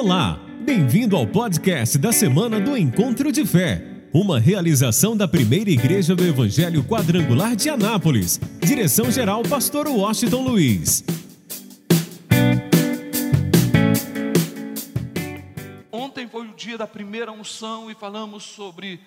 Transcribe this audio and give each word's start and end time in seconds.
Olá, 0.00 0.38
bem-vindo 0.60 1.16
ao 1.16 1.26
podcast 1.26 1.98
da 1.98 2.12
semana 2.12 2.60
do 2.60 2.76
Encontro 2.76 3.32
de 3.32 3.44
Fé, 3.44 3.84
uma 4.14 4.38
realização 4.38 5.16
da 5.16 5.26
primeira 5.26 5.70
igreja 5.70 6.14
do 6.14 6.24
Evangelho 6.24 6.84
Quadrangular 6.84 7.56
de 7.56 7.68
Anápolis. 7.68 8.38
Direção-geral, 8.64 9.42
Pastor 9.42 9.88
Washington 9.88 10.42
Luiz. 10.42 11.02
Ontem 15.90 16.28
foi 16.28 16.46
o 16.46 16.54
dia 16.54 16.78
da 16.78 16.86
primeira 16.86 17.32
unção 17.32 17.90
e 17.90 17.94
falamos 17.96 18.44
sobre 18.44 19.00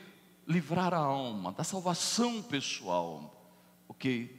livrar 0.45 0.93
a 0.93 0.97
alma, 0.97 1.53
da 1.53 1.63
salvação 1.63 2.41
pessoal, 2.41 3.49
ok? 3.87 4.29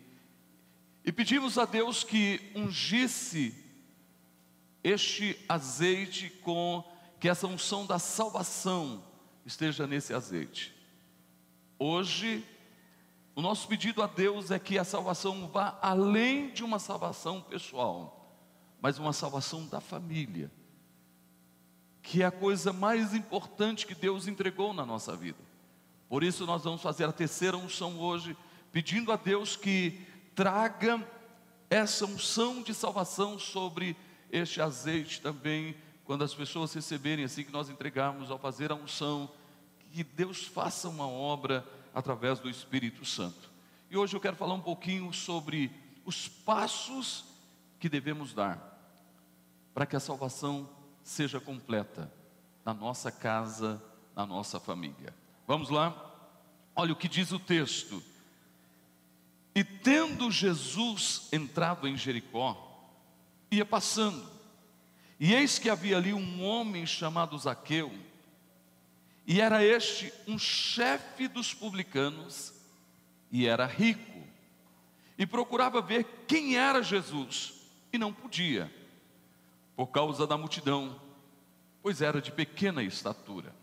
E 1.03 1.11
pedimos 1.11 1.57
a 1.57 1.65
Deus 1.65 2.05
que 2.05 2.39
ungisse 2.55 3.62
este 4.83 5.39
azeite 5.49 6.29
com 6.43 6.85
que 7.21 7.29
essa 7.29 7.47
unção 7.47 7.87
da 7.87 7.99
salvação 7.99 9.03
esteja 9.47 9.87
nesse 9.87 10.13
azeite. 10.13 10.75
Hoje, 11.79 12.45
o 13.35 13.41
nosso 13.41 13.67
pedido 13.69 14.03
a 14.03 14.07
Deus 14.07 14.51
é 14.51 14.59
que 14.59 14.79
a 14.79 14.85
salvação 14.85 15.49
vá 15.49 15.79
além 15.81 16.53
de 16.53 16.65
uma 16.65 16.79
salvação 16.79 17.41
pessoal, 17.41 18.37
mas 18.81 18.99
uma 18.99 19.13
salvação 19.13 19.67
da 19.67 19.81
família, 19.81 20.51
que 22.03 22.23
é 22.23 22.27
a 22.27 22.33
coisa 22.33 22.73
mais 22.73 23.15
importante 23.15 23.87
que 23.87 23.95
Deus 23.95 24.27
entregou 24.27 24.75
na 24.75 24.85
nossa 24.85 25.17
vida. 25.17 25.39
Por 26.09 26.23
isso, 26.23 26.45
nós 26.45 26.65
vamos 26.65 26.83
fazer 26.83 27.05
a 27.05 27.13
terceira 27.13 27.57
unção 27.57 27.99
hoje, 27.99 28.37
pedindo 28.71 29.13
a 29.13 29.17
Deus 29.17 29.57
que 29.57 30.05
traga 30.35 31.03
essa 31.71 32.05
unção 32.05 32.63
de 32.63 32.75
salvação 32.75 33.39
sobre 33.39 33.97
este 34.33 34.63
azeite 34.63 35.21
também, 35.21 35.77
quando 36.05 36.25
as 36.25 36.35
pessoas 36.35 36.73
receberem 36.73 37.25
assim 37.25 37.45
que 37.45 37.53
nós 37.53 37.69
entregarmos 37.69 38.31
ao 38.31 38.39
fazer 38.39 38.73
a 38.73 38.75
unção, 38.75 39.31
que 39.93 40.03
Deus 40.03 40.47
faça 40.47 40.89
uma 40.89 41.07
obra 41.07 41.65
através 41.95 42.41
do 42.41 42.49
Espírito 42.49 43.05
Santo. 43.05 43.51
E 43.91 43.97
hoje 43.97 44.17
eu 44.17 44.21
quero 44.21 44.37
falar 44.37 44.55
um 44.55 44.61
pouquinho 44.61 45.13
sobre 45.13 45.71
os 46.07 46.27
passos 46.27 47.27
que 47.79 47.91
devemos 47.91 48.33
dar 48.33 48.73
para 49.75 49.85
que 49.85 49.95
a 49.95 50.01
salvação 50.01 50.69
seja 51.03 51.39
completa 51.39 52.11
na 52.65 52.73
nossa 52.73 53.13
casa, 53.13 53.83
na 54.17 54.25
nossa 54.25 54.59
família. 54.59 55.15
Vamos 55.47 55.69
lá? 55.69 55.95
Olha 56.75 56.93
o 56.93 56.97
que 56.97 57.09
diz 57.09 57.33
o 57.33 57.39
texto. 57.39 58.03
E 59.55 59.63
tendo 59.63 60.31
Jesus 60.31 61.29
entrado 61.33 61.87
em 61.87 61.97
Jericó, 61.97 62.72
ia 63.53 63.65
passando. 63.65 64.31
E 65.21 65.35
eis 65.35 65.59
que 65.59 65.71
havia 65.71 65.99
ali 65.99 66.13
um 66.13 66.43
homem 66.43 66.87
chamado 66.87 67.39
Zaqueu, 67.39 67.93
e 69.25 69.41
era 69.41 69.65
este 69.65 70.13
um 70.27 70.39
chefe 70.39 71.29
dos 71.29 71.55
publicanos, 71.55 72.53
e 73.31 73.47
era 73.47 73.67
rico, 73.67 74.21
e 75.17 75.27
procurava 75.27 75.81
ver 75.81 76.05
quem 76.27 76.57
era 76.57 76.83
Jesus, 76.83 77.55
e 77.93 77.99
não 77.99 78.13
podia, 78.13 78.73
por 79.77 79.87
causa 79.89 80.27
da 80.27 80.37
multidão, 80.37 81.01
pois 81.83 82.03
era 82.03 82.21
de 82.21 82.33
pequena 82.33 82.83
estatura. 82.83 83.55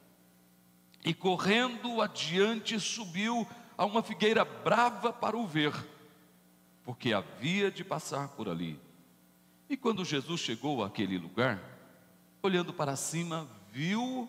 E 1.04 1.14
correndo 1.14 2.02
adiante, 2.02 2.80
subiu 2.80 3.48
a 3.78 3.86
uma 3.86 4.04
figueira 4.04 4.46
brava 4.46 5.12
para 5.12 5.38
o 5.38 5.48
ver, 5.48 5.74
porque 6.84 7.12
havia 7.12 7.72
de 7.72 7.84
passar 7.84 8.30
por 8.30 8.48
ali. 8.48 8.80
E 9.70 9.78
quando 9.78 10.04
Jesus 10.04 10.42
chegou 10.42 10.84
àquele 10.84 11.18
lugar, 11.18 11.62
olhando 12.42 12.74
para 12.74 12.96
cima, 12.96 13.48
viu 13.72 14.28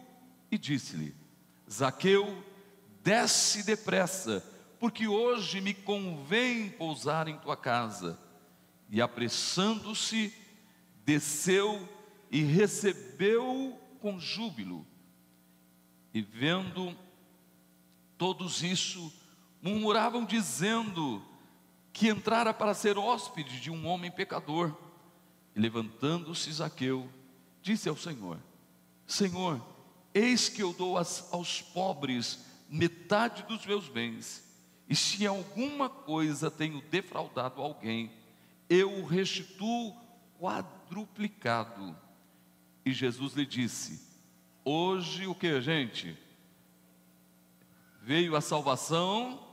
e 0.50 0.58
disse-lhe: 0.58 1.14
Zaqueu, 1.70 2.44
desce 3.02 3.64
depressa, 3.64 4.44
porque 4.78 5.08
hoje 5.08 5.60
me 5.60 5.72
convém 5.72 6.68
pousar 6.68 7.26
em 7.26 7.38
tua 7.38 7.56
casa. 7.56 8.18
E 8.90 9.00
apressando-se, 9.00 10.34
desceu 11.04 11.88
e 12.30 12.42
recebeu 12.42 13.80
com 14.00 14.18
júbilo. 14.18 14.86
E 16.12 16.20
vendo 16.20 16.94
todos 18.18 18.62
isso, 18.62 19.12
murmuravam 19.62 20.24
dizendo 20.24 21.22
que 21.92 22.08
entrara 22.08 22.52
para 22.52 22.74
ser 22.74 22.98
hóspede 22.98 23.60
de 23.60 23.70
um 23.70 23.86
homem 23.86 24.10
pecador. 24.10 24.76
E 25.54 25.60
levantando-se 25.60 26.52
Zaqueu, 26.52 27.08
disse 27.62 27.88
ao 27.88 27.96
Senhor: 27.96 28.38
Senhor, 29.06 29.60
eis 30.14 30.48
que 30.48 30.62
eu 30.62 30.72
dou 30.72 30.96
aos 30.96 31.62
pobres 31.62 32.44
metade 32.68 33.42
dos 33.44 33.66
meus 33.66 33.88
bens, 33.88 34.44
e 34.88 34.94
se 34.94 35.26
alguma 35.26 35.88
coisa 35.88 36.50
tenho 36.50 36.80
defraudado 36.82 37.60
alguém, 37.60 38.10
eu 38.68 38.92
o 39.00 39.04
restituo 39.04 39.94
quadruplicado. 40.38 41.96
E 42.84 42.92
Jesus 42.92 43.34
lhe 43.34 43.44
disse: 43.44 44.00
Hoje 44.64 45.26
o 45.26 45.34
que, 45.34 45.60
gente? 45.60 46.16
Veio 48.02 48.34
a 48.34 48.40
salvação 48.40 49.46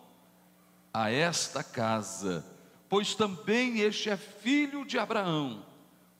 a 0.94 1.12
esta 1.12 1.64
casa, 1.64 2.46
pois 2.88 3.14
também 3.14 3.80
este 3.80 4.10
é 4.10 4.18
filho 4.18 4.86
de 4.86 4.98
Abraão 4.98 5.66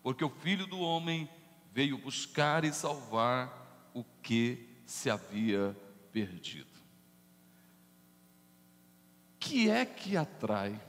porque 0.08 0.24
o 0.24 0.30
filho 0.30 0.66
do 0.66 0.80
homem 0.80 1.30
veio 1.74 1.98
buscar 1.98 2.64
e 2.64 2.72
salvar 2.72 3.92
o 3.94 4.06
que 4.24 4.66
se 4.86 5.10
havia 5.10 5.76
perdido. 6.14 6.72
Que 9.38 9.70
é 9.70 9.86
que 9.86 10.16
atrai 10.16 10.82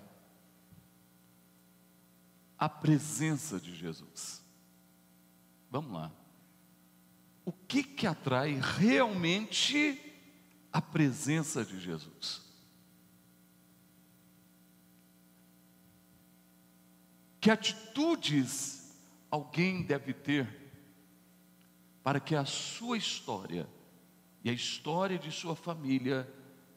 a 2.56 2.68
presença 2.68 3.58
de 3.58 3.74
Jesus? 3.74 4.40
Vamos 5.68 5.94
lá. 5.94 6.12
O 7.44 7.50
que 7.50 7.82
que 7.82 8.06
atrai 8.06 8.60
realmente 8.60 10.00
a 10.72 10.80
presença 10.80 11.64
de 11.64 11.80
Jesus? 11.80 12.40
Que 17.40 17.50
atitudes 17.50 18.77
alguém 19.30 19.82
deve 19.82 20.12
ter 20.12 20.48
para 22.02 22.20
que 22.20 22.34
a 22.34 22.44
sua 22.44 22.96
história 22.96 23.68
e 24.42 24.50
a 24.50 24.52
história 24.52 25.18
de 25.18 25.30
sua 25.30 25.54
família 25.54 26.32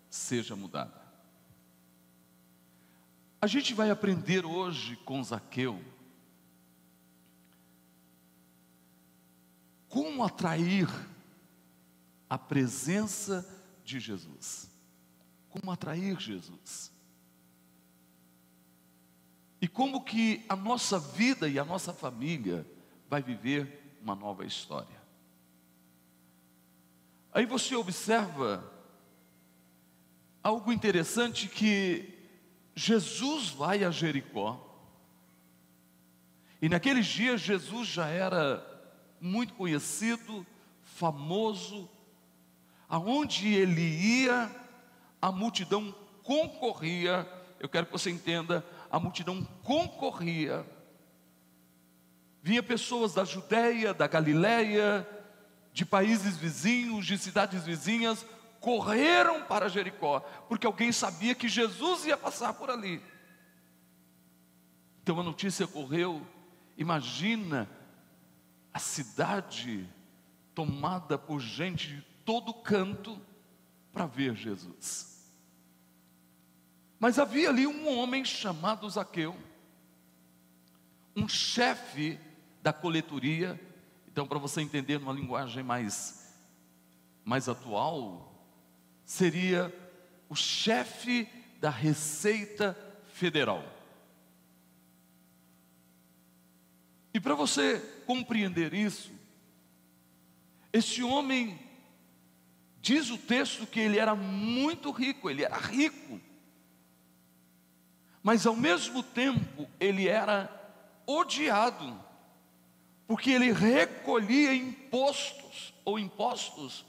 seja 0.10 0.56
mudada. 0.56 1.02
A 3.42 3.48
gente 3.48 3.74
vai 3.74 3.90
aprender 3.90 4.46
hoje 4.46 4.96
com 4.98 5.24
Zaqueu 5.24 5.82
como 9.92 10.24
atrair 10.24 10.88
a 12.30 12.38
presença 12.38 13.46
de 13.84 14.00
Jesus. 14.00 14.72
Como 15.50 15.70
atrair 15.70 16.18
Jesus. 16.18 16.92
E 19.62 19.68
como 19.68 20.04
que 20.04 20.44
a 20.50 20.56
nossa 20.56 20.98
vida 20.98 21.48
e 21.48 21.60
a 21.60 21.64
nossa 21.64 21.94
família 21.94 22.66
vai 23.08 23.22
viver 23.22 23.96
uma 24.02 24.16
nova 24.16 24.44
história. 24.44 25.00
Aí 27.32 27.46
você 27.46 27.76
observa 27.76 28.70
algo 30.44 30.74
interessante 30.74 31.48
que 31.48 32.18
Jesus 32.76 33.50
vai 33.50 33.84
a 33.84 33.92
Jericó. 33.92 34.68
E 36.62 36.68
naqueles 36.68 37.06
dias 37.06 37.42
Jesus 37.42 37.88
já 37.88 38.08
era 38.08 38.66
muito 39.20 39.54
conhecido, 39.54 40.46
famoso. 40.82 41.88
Aonde 42.90 43.54
ele 43.54 43.82
ia, 44.24 44.54
a 45.22 45.32
multidão 45.32 45.94
concorria. 46.24 47.28
Eu 47.60 47.70
quero 47.70 47.86
que 47.86 47.92
você 47.92 48.10
entenda, 48.10 48.66
a 48.92 49.00
multidão 49.00 49.44
concorria. 49.64 50.66
Vinha 52.44 52.62
pessoas 52.62 53.14
da 53.14 53.24
Judéia, 53.24 53.94
da 53.94 54.06
Galiléia, 54.06 55.08
de 55.72 55.86
países 55.86 56.36
vizinhos, 56.36 57.06
de 57.06 57.18
cidades 57.18 57.64
vizinhas, 57.64 58.26
correram 58.60 59.44
para 59.46 59.70
Jericó, 59.70 60.20
porque 60.50 60.68
alguém 60.68 60.92
sabia 60.92 61.34
que 61.34 61.48
Jesus 61.48 62.06
ia 62.06 62.18
passar 62.18 62.54
por 62.54 62.70
ali. 62.70 63.02
Então 65.02 65.20
a 65.20 65.24
notícia 65.24 65.66
correu, 65.66 66.26
imagina 66.78 67.70
a 68.74 68.80
cidade 68.80 69.90
tomada 70.54 71.18
por 71.18 71.40
gente 71.40 71.88
de 71.96 72.02
todo 72.26 72.54
canto 72.54 73.20
para 73.94 74.06
ver 74.06 74.36
Jesus. 74.36 75.11
Mas 77.02 77.18
havia 77.18 77.50
ali 77.50 77.66
um 77.66 77.98
homem 77.98 78.24
chamado 78.24 78.88
Zaqueu, 78.88 79.36
um 81.16 81.28
chefe 81.28 82.20
da 82.62 82.72
coletoria, 82.72 83.60
Então, 84.08 84.28
para 84.28 84.38
você 84.38 84.62
entender 84.62 85.00
numa 85.00 85.14
linguagem 85.14 85.64
mais, 85.64 86.36
mais 87.24 87.48
atual, 87.48 88.46
seria 89.06 89.74
o 90.30 90.36
chefe 90.36 91.28
da 91.62 91.70
Receita 91.70 92.78
Federal. 93.14 93.64
E 97.14 97.20
para 97.22 97.36
você 97.36 97.80
compreender 98.06 98.74
isso, 98.74 99.12
esse 100.74 101.02
homem, 101.02 101.58
diz 102.82 103.10
o 103.10 103.18
texto 103.18 103.66
que 103.66 103.80
ele 103.80 103.98
era 103.98 104.14
muito 104.14 104.92
rico, 104.92 105.30
ele 105.30 105.44
era 105.44 105.58
rico, 105.58 106.20
mas 108.24 108.46
ao 108.46 108.56
mesmo 108.56 109.02
tempo 109.02 109.68
ele 109.80 110.08
era 110.08 110.50
odiado, 111.06 112.00
porque 113.08 113.32
ele 113.32 113.52
recolhia 113.52 114.54
impostos 114.54 115.74
ou 115.84 115.98
impostos 116.00 116.86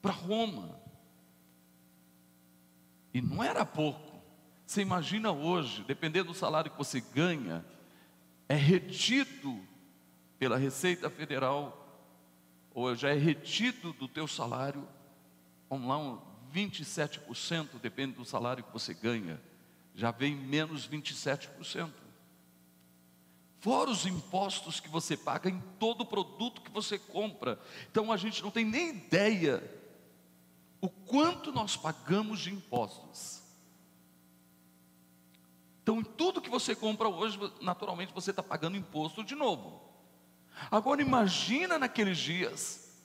para 0.00 0.12
Roma. 0.12 0.78
E 3.12 3.20
não 3.22 3.42
era 3.42 3.64
pouco. 3.64 4.22
Você 4.66 4.82
imagina 4.82 5.30
hoje, 5.30 5.82
dependendo 5.84 6.28
do 6.28 6.34
salário 6.34 6.70
que 6.70 6.78
você 6.78 7.00
ganha, 7.00 7.64
é 8.48 8.54
retido 8.54 9.60
pela 10.38 10.58
Receita 10.58 11.08
Federal, 11.08 11.80
ou 12.74 12.94
já 12.94 13.10
é 13.10 13.14
retido 13.14 13.92
do 13.92 14.08
teu 14.08 14.26
salário, 14.26 14.86
vamos 15.70 15.88
lá, 15.88 15.96
um 15.96 16.20
27%, 16.52 17.80
depende 17.80 18.12
do 18.14 18.24
salário 18.24 18.64
que 18.64 18.72
você 18.72 18.92
ganha, 18.92 19.40
já 19.94 20.10
vem 20.10 20.34
menos 20.34 20.88
27%. 20.88 21.92
Fora 23.60 23.90
os 23.90 24.04
impostos 24.04 24.80
que 24.80 24.88
você 24.88 25.16
paga 25.16 25.48
em 25.48 25.58
todo 25.78 26.04
produto 26.04 26.60
que 26.60 26.70
você 26.70 26.98
compra. 26.98 27.58
Então 27.90 28.12
a 28.12 28.16
gente 28.16 28.42
não 28.42 28.50
tem 28.50 28.64
nem 28.64 28.90
ideia 28.90 29.62
o 30.80 30.88
quanto 30.88 31.50
nós 31.50 31.76
pagamos 31.76 32.40
de 32.40 32.52
impostos. 32.52 33.42
Então, 35.82 36.00
em 36.00 36.04
tudo 36.04 36.40
que 36.40 36.50
você 36.50 36.74
compra 36.74 37.08
hoje, 37.08 37.38
naturalmente 37.60 38.12
você 38.14 38.30
está 38.30 38.42
pagando 38.42 38.76
imposto 38.76 39.22
de 39.22 39.34
novo. 39.34 39.82
Agora, 40.70 41.02
imagina 41.02 41.78
naqueles 41.78 42.16
dias, 42.16 43.02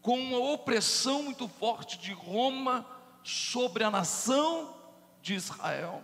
com 0.00 0.18
uma 0.18 0.38
opressão 0.38 1.22
muito 1.22 1.48
forte 1.48 1.98
de 1.98 2.12
Roma 2.12 2.86
sobre 3.22 3.84
a 3.84 3.90
nação 3.90 4.74
de 5.22 5.34
Israel. 5.34 6.02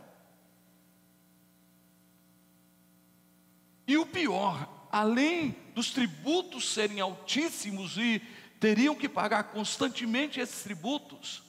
E 3.88 3.96
o 3.96 4.06
pior, 4.06 4.88
além 4.92 5.56
dos 5.74 5.90
tributos 5.90 6.72
serem 6.72 7.00
altíssimos 7.00 7.96
e 7.96 8.20
teriam 8.60 8.94
que 8.94 9.08
pagar 9.08 9.44
constantemente 9.44 10.38
esses 10.38 10.62
tributos, 10.62 11.42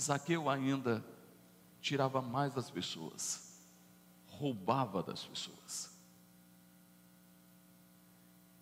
Zaqueu 0.00 0.48
ainda 0.48 1.04
tirava 1.80 2.22
mais 2.22 2.54
das 2.54 2.70
pessoas 2.70 3.48
roubava 4.38 5.02
das 5.02 5.24
pessoas. 5.24 5.90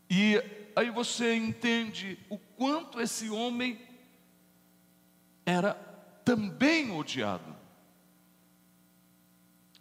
E 0.08 0.42
aí 0.74 0.90
você 0.90 1.34
entende 1.34 2.18
o 2.30 2.38
quanto 2.38 3.00
esse 3.00 3.28
homem 3.28 3.78
era 5.44 5.74
também 6.24 6.90
odiado, 6.90 7.54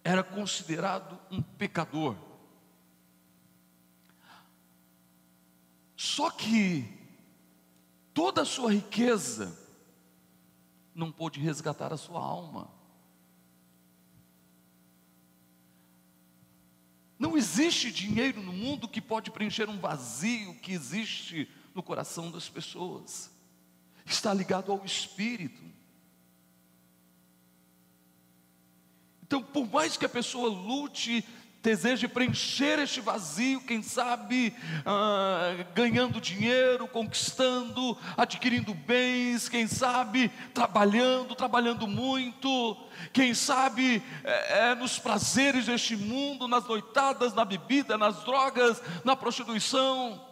era 0.03 0.23
considerado 0.23 1.19
um 1.31 1.41
pecador. 1.41 2.15
Só 6.05 6.29
que 6.29 6.85
toda 8.13 8.43
a 8.43 8.45
sua 8.45 8.71
riqueza 8.71 9.57
não 10.93 11.11
pôde 11.11 11.39
resgatar 11.39 11.91
a 11.91 11.97
sua 11.97 12.21
alma. 12.21 12.69
Não 17.17 17.35
existe 17.35 17.91
dinheiro 17.91 18.39
no 18.39 18.53
mundo 18.53 18.87
que 18.87 19.01
pode 19.01 19.31
preencher 19.31 19.67
um 19.67 19.79
vazio 19.79 20.53
que 20.59 20.73
existe 20.73 21.49
no 21.73 21.81
coração 21.81 22.29
das 22.29 22.47
pessoas. 22.47 23.31
Está 24.05 24.31
ligado 24.31 24.71
ao 24.71 24.85
espírito. 24.85 25.63
Então, 29.23 29.41
por 29.41 29.67
mais 29.67 29.97
que 29.97 30.05
a 30.05 30.09
pessoa 30.09 30.49
lute 30.49 31.25
deseje 31.65 32.07
preencher 32.07 32.77
este 32.77 33.01
vazio, 33.01 33.59
quem 33.59 33.81
sabe 33.81 34.55
ah, 34.85 35.65
ganhando 35.73 36.21
dinheiro, 36.21 36.87
conquistando, 36.87 37.97
adquirindo 38.15 38.71
bens, 38.75 39.49
quem 39.49 39.65
sabe 39.65 40.29
trabalhando, 40.53 41.33
trabalhando 41.33 41.87
muito, 41.87 42.77
quem 43.11 43.33
sabe 43.33 44.03
é, 44.23 44.69
é, 44.69 44.75
nos 44.75 44.99
prazeres 44.99 45.65
deste 45.65 45.97
mundo, 45.97 46.47
nas 46.47 46.67
noitadas, 46.67 47.33
na 47.33 47.43
bebida, 47.43 47.97
nas 47.97 48.23
drogas, 48.23 48.79
na 49.03 49.15
prostituição. 49.15 50.23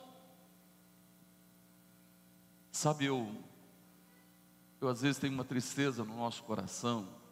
Sabe, 2.72 3.06
eu, 3.06 3.28
eu 4.80 4.88
às 4.88 5.02
vezes 5.02 5.18
tenho 5.18 5.34
uma 5.34 5.44
tristeza 5.44 6.04
no 6.04 6.16
nosso 6.16 6.44
coração 6.44 7.23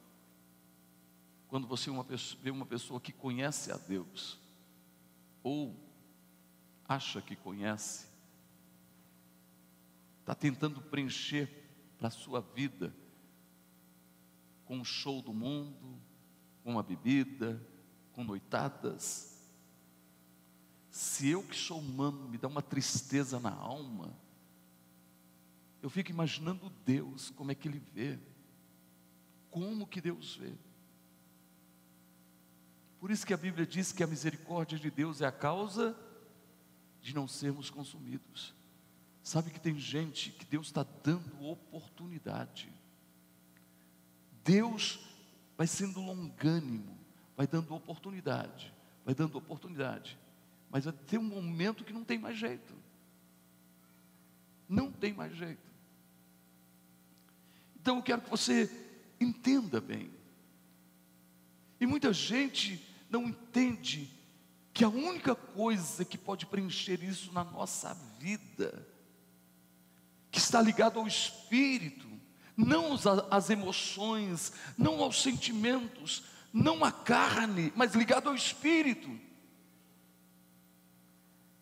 quando 1.52 1.68
você 1.68 1.90
uma 1.90 2.06
pessoa, 2.06 2.42
vê 2.42 2.50
uma 2.50 2.66
pessoa 2.66 2.98
que 3.02 3.12
conhece 3.12 3.74
a 3.74 3.78
Deus, 3.78 4.40
ou 5.44 5.76
acha 6.88 7.22
que 7.22 7.36
conhece, 7.36 8.08
está 10.22 10.34
tentando 10.34 10.82
preencher 10.82 11.50
para 11.98 12.08
a 12.08 12.12
sua 12.12 12.40
vida 12.40 12.96
com 14.64 14.78
um 14.78 14.86
show 14.86 15.22
do 15.22 15.34
mundo, 15.34 16.02
com 16.64 16.72
uma 16.72 16.84
bebida, 16.84 17.62
com 18.14 18.24
noitadas. 18.24 19.38
Se 20.90 21.28
eu 21.28 21.44
que 21.44 21.58
sou 21.58 21.80
humano 21.80 22.30
me 22.30 22.38
dá 22.38 22.48
uma 22.48 22.62
tristeza 22.62 23.42
na 23.42 23.52
alma, 23.52 24.18
eu 25.82 25.90
fico 25.90 26.12
imaginando 26.12 26.70
Deus, 26.86 27.30
como 27.32 27.52
é 27.52 27.56
que 27.56 27.68
Ele 27.68 27.80
vê, 27.94 28.18
como 29.50 29.86
que 29.86 30.00
Deus 30.00 30.38
vê. 30.38 30.71
Por 33.02 33.10
isso 33.10 33.26
que 33.26 33.34
a 33.34 33.38
Bíblia 33.38 33.66
diz 33.66 33.92
que 33.92 34.04
a 34.04 34.08
misericórdia 34.08 34.78
de 34.78 34.92
Deus 34.92 35.22
é 35.22 35.26
a 35.26 35.32
causa 35.32 35.98
de 37.02 37.16
não 37.16 37.28
sermos 37.28 37.68
consumidos. 37.68 38.54
Sabe 39.24 39.50
que 39.50 39.60
tem 39.60 39.80
gente 39.80 40.30
que 40.30 40.46
Deus 40.46 40.68
está 40.68 40.86
dando 41.04 41.44
oportunidade. 41.44 42.72
Deus 44.44 45.00
vai 45.58 45.66
sendo 45.66 46.00
longânimo, 46.00 46.96
vai 47.36 47.48
dando 47.48 47.74
oportunidade, 47.74 48.72
vai 49.04 49.16
dando 49.16 49.36
oportunidade. 49.36 50.16
Mas 50.70 50.86
vai 50.86 50.94
ter 50.94 51.18
um 51.18 51.24
momento 51.24 51.84
que 51.84 51.92
não 51.92 52.04
tem 52.04 52.20
mais 52.20 52.38
jeito. 52.38 52.76
Não 54.70 54.92
tem 54.92 55.12
mais 55.12 55.36
jeito. 55.36 55.72
Então 57.78 57.96
eu 57.96 58.04
quero 58.04 58.22
que 58.22 58.30
você 58.30 58.70
entenda 59.20 59.82
bem. 59.82 60.12
E 61.80 61.88
muita 61.88 62.14
gente 62.14 62.91
não 63.12 63.28
entende 63.28 64.10
que 64.74 64.84
a 64.84 64.90
única 64.90 65.36
coisa 65.36 66.06
que 66.06 66.18
pode 66.18 66.46
preencher 66.46 67.04
isso 67.04 67.32
na 67.34 67.44
nossa 67.44 67.94
vida, 68.18 68.88
que 70.32 70.40
está 70.40 70.62
ligado 70.62 70.98
ao 70.98 71.06
espírito, 71.06 72.08
não 72.56 72.96
às 73.30 73.50
emoções, 73.50 74.54
não 74.78 75.02
aos 75.02 75.22
sentimentos, 75.22 76.24
não 76.54 76.86
à 76.86 76.92
carne, 76.92 77.72
mas 77.76 77.94
ligado 77.94 78.30
ao 78.30 78.36
espírito, 78.36 79.10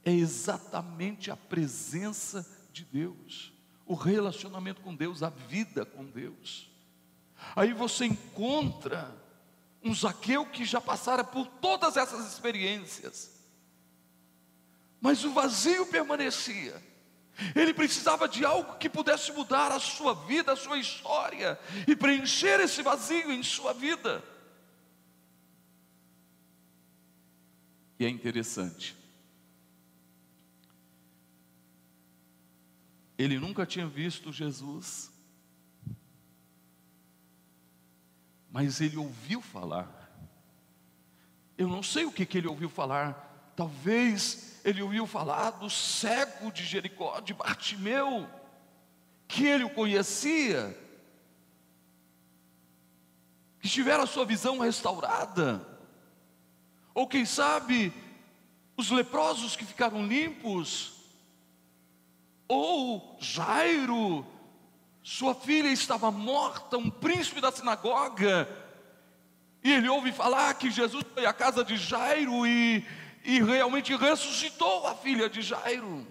é 0.04 0.12
exatamente 0.12 1.32
a 1.32 1.36
presença 1.36 2.48
de 2.72 2.86
Deus, 2.86 3.52
o 3.86 3.96
relacionamento 3.96 4.82
com 4.82 4.96
Deus, 4.96 5.24
a 5.24 5.30
vida 5.30 5.84
com 5.84 6.06
Deus. 6.06 6.70
Aí 7.56 7.74
você 7.74 8.06
encontra 8.06 9.16
um 9.84 9.94
Zaqueu 9.94 10.46
que 10.46 10.66
já 10.66 10.82
passara 10.82 11.24
por 11.24 11.48
todas 11.48 11.98
essas 11.98 12.32
experiências, 12.32 13.32
mas 15.00 15.24
o 15.24 15.32
vazio 15.32 15.86
permanecia. 15.86 16.90
Ele 17.56 17.74
precisava 17.74 18.28
de 18.28 18.44
algo 18.44 18.78
que 18.78 18.90
pudesse 18.90 19.32
mudar 19.32 19.72
a 19.72 19.80
sua 19.80 20.14
vida, 20.14 20.52
a 20.52 20.58
sua 20.58 20.78
história 20.78 21.58
e 21.88 21.96
preencher 21.96 22.60
esse 22.60 22.82
vazio 22.82 23.32
em 23.32 23.42
sua 23.42 23.74
vida. 23.74 24.22
E 27.98 28.06
é 28.06 28.10
interessante. 28.10 28.96
Ele 33.18 33.38
nunca 33.38 33.66
tinha 33.66 33.88
visto 33.88 34.32
Jesus. 34.32 35.12
Mas 38.52 38.82
ele 38.82 38.98
ouviu 38.98 39.42
falar. 39.42 39.88
Eu 41.58 41.68
não 41.68 41.84
sei 41.84 42.06
o 42.06 42.12
que, 42.12 42.26
que 42.26 42.38
ele 42.38 42.48
ouviu 42.48 42.70
falar, 42.70 43.52
talvez 43.56 44.60
ele 44.64 44.82
ouviu 44.82 45.06
falar 45.06 45.52
do 45.52 45.70
cego 45.70 46.52
de 46.52 46.64
Jericó, 46.64 47.20
de 47.20 47.34
Bartimeu, 47.34 48.28
que 49.28 49.46
ele 49.46 49.64
o 49.64 49.70
conhecia, 49.70 50.78
que 53.60 53.70
tivera 53.70 54.04
a 54.04 54.08
sua 54.08 54.26
visão 54.26 54.60
restaurada, 54.60 55.66
ou 56.94 57.08
quem 57.08 57.26
sabe, 57.26 57.94
os 58.76 58.90
leprosos 58.90 59.56
que 59.56 59.66
ficaram 59.66 60.06
limpos, 60.06 60.94
ou 62.48 63.18
Jairo, 63.20 64.26
sua 65.10 65.34
filha 65.34 65.70
estava 65.70 66.12
morta, 66.12 66.78
um 66.78 66.88
príncipe 66.88 67.42
da 67.42 67.52
sinagoga, 67.52 68.48
e 69.64 69.74
ele 69.74 69.90
ouve 69.90 70.12
falar 70.12 70.54
que 70.54 70.70
Jesus 70.70 71.04
foi 71.16 71.26
à 71.26 71.34
casa 71.34 71.66
de 71.66 71.78
Jairo 71.78 72.46
e, 72.46 72.86
e 73.24 73.42
realmente 73.42 73.96
ressuscitou 73.96 74.86
a 74.86 74.94
filha 74.94 75.28
de 75.28 75.42
Jairo. 75.42 76.06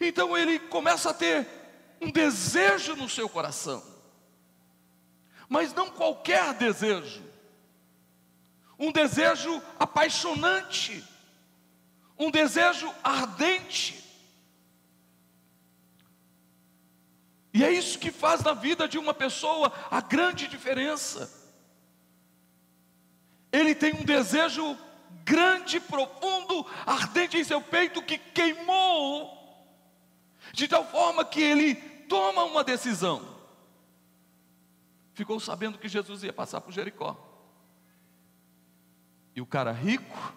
Então 0.00 0.34
ele 0.38 0.58
começa 0.58 1.10
a 1.10 1.14
ter 1.14 1.46
um 2.00 2.10
desejo 2.10 2.96
no 2.96 3.10
seu 3.10 3.28
coração, 3.28 3.84
mas 5.50 5.74
não 5.74 5.90
qualquer 5.90 6.54
desejo, 6.54 7.22
um 8.78 8.90
desejo 8.90 9.62
apaixonante, 9.78 11.04
um 12.18 12.30
desejo 12.30 12.90
ardente. 13.04 14.01
É 17.72 17.78
isso 17.78 17.98
que 17.98 18.10
faz 18.10 18.42
na 18.42 18.52
vida 18.52 18.86
de 18.86 18.98
uma 18.98 19.14
pessoa 19.14 19.72
a 19.90 20.00
grande 20.00 20.46
diferença. 20.46 21.40
Ele 23.50 23.74
tem 23.74 23.94
um 23.94 24.04
desejo 24.04 24.76
grande, 25.24 25.80
profundo, 25.80 26.66
ardente 26.86 27.36
em 27.36 27.44
seu 27.44 27.60
peito 27.60 28.02
que 28.02 28.18
queimou, 28.18 29.38
de 30.52 30.68
tal 30.68 30.84
forma 30.86 31.24
que 31.24 31.40
ele 31.40 31.74
toma 31.74 32.44
uma 32.44 32.62
decisão. 32.62 33.32
Ficou 35.14 35.38
sabendo 35.38 35.78
que 35.78 35.88
Jesus 35.88 36.22
ia 36.22 36.32
passar 36.32 36.60
por 36.60 36.72
Jericó. 36.72 37.16
E 39.34 39.40
o 39.40 39.46
cara 39.46 39.72
rico 39.72 40.34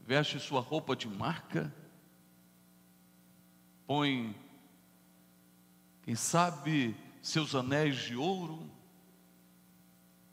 veste 0.00 0.38
sua 0.38 0.60
roupa 0.60 0.94
de 0.94 1.08
marca, 1.08 1.72
põe, 3.86 4.34
quem 6.06 6.14
sabe, 6.14 6.96
seus 7.20 7.52
anéis 7.56 7.96
de 7.96 8.14
ouro, 8.14 8.70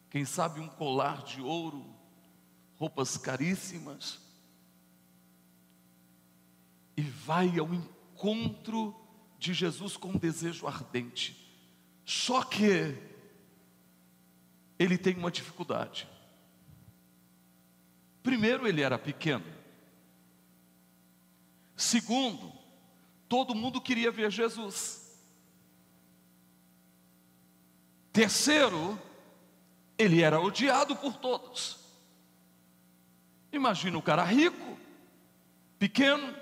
quem 0.07 0.23
sabe 0.23 0.59
um 0.59 0.67
colar 0.67 1.23
de 1.23 1.41
ouro, 1.41 1.83
roupas 2.75 3.17
caríssimas, 3.17 4.19
e 6.95 7.01
vai 7.01 7.57
ao 7.57 7.73
encontro 7.73 8.95
de 9.39 9.51
Jesus 9.51 9.97
com 9.97 10.09
um 10.09 10.17
desejo 10.17 10.67
ardente. 10.67 11.35
Só 12.05 12.43
que 12.43 12.95
ele 14.77 14.95
tem 14.95 15.17
uma 15.17 15.31
dificuldade. 15.31 16.07
Primeiro, 18.21 18.67
ele 18.67 18.83
era 18.83 18.99
pequeno. 18.99 19.43
Segundo, 21.75 22.53
todo 23.27 23.55
mundo 23.55 23.81
queria 23.81 24.11
ver 24.11 24.29
Jesus. 24.29 25.02
Terceiro, 28.13 29.01
ele 29.97 30.21
era 30.21 30.39
odiado 30.39 30.95
por 30.95 31.17
todos. 31.17 31.79
Imagina 33.51 33.97
o 33.97 34.03
cara 34.03 34.23
rico, 34.23 34.77
pequeno, 35.79 36.35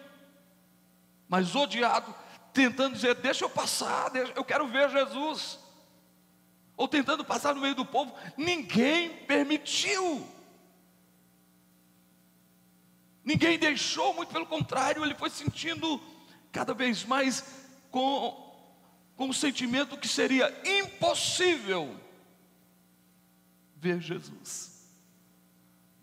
mas 1.30 1.56
odiado, 1.56 2.14
tentando 2.52 2.96
dizer: 2.96 3.16
Deixa 3.16 3.46
eu 3.46 3.50
passar, 3.50 4.14
eu 4.36 4.44
quero 4.44 4.68
ver 4.68 4.90
Jesus. 4.90 5.60
Ou 6.76 6.90
tentando 6.90 7.24
passar 7.24 7.56
no 7.56 7.62
meio 7.62 7.76
do 7.76 7.86
povo, 7.86 8.14
ninguém 8.36 9.10
permitiu. 9.26 10.28
Ninguém 13.24 13.58
deixou, 13.58 14.14
muito 14.14 14.34
pelo 14.34 14.46
contrário, 14.46 15.06
ele 15.06 15.16
foi 15.16 15.30
sentindo 15.30 16.02
cada 16.52 16.74
vez 16.74 17.06
mais 17.06 17.46
com, 17.92 18.51
com 19.22 19.30
o 19.30 19.34
sentimento 19.36 20.00
que 20.00 20.08
seria 20.08 20.52
impossível 20.66 21.96
ver 23.76 24.02
Jesus. 24.02 24.84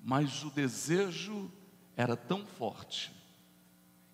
Mas 0.00 0.44
o 0.44 0.50
desejo 0.50 1.50
era 1.96 2.16
tão 2.16 2.46
forte, 2.46 3.12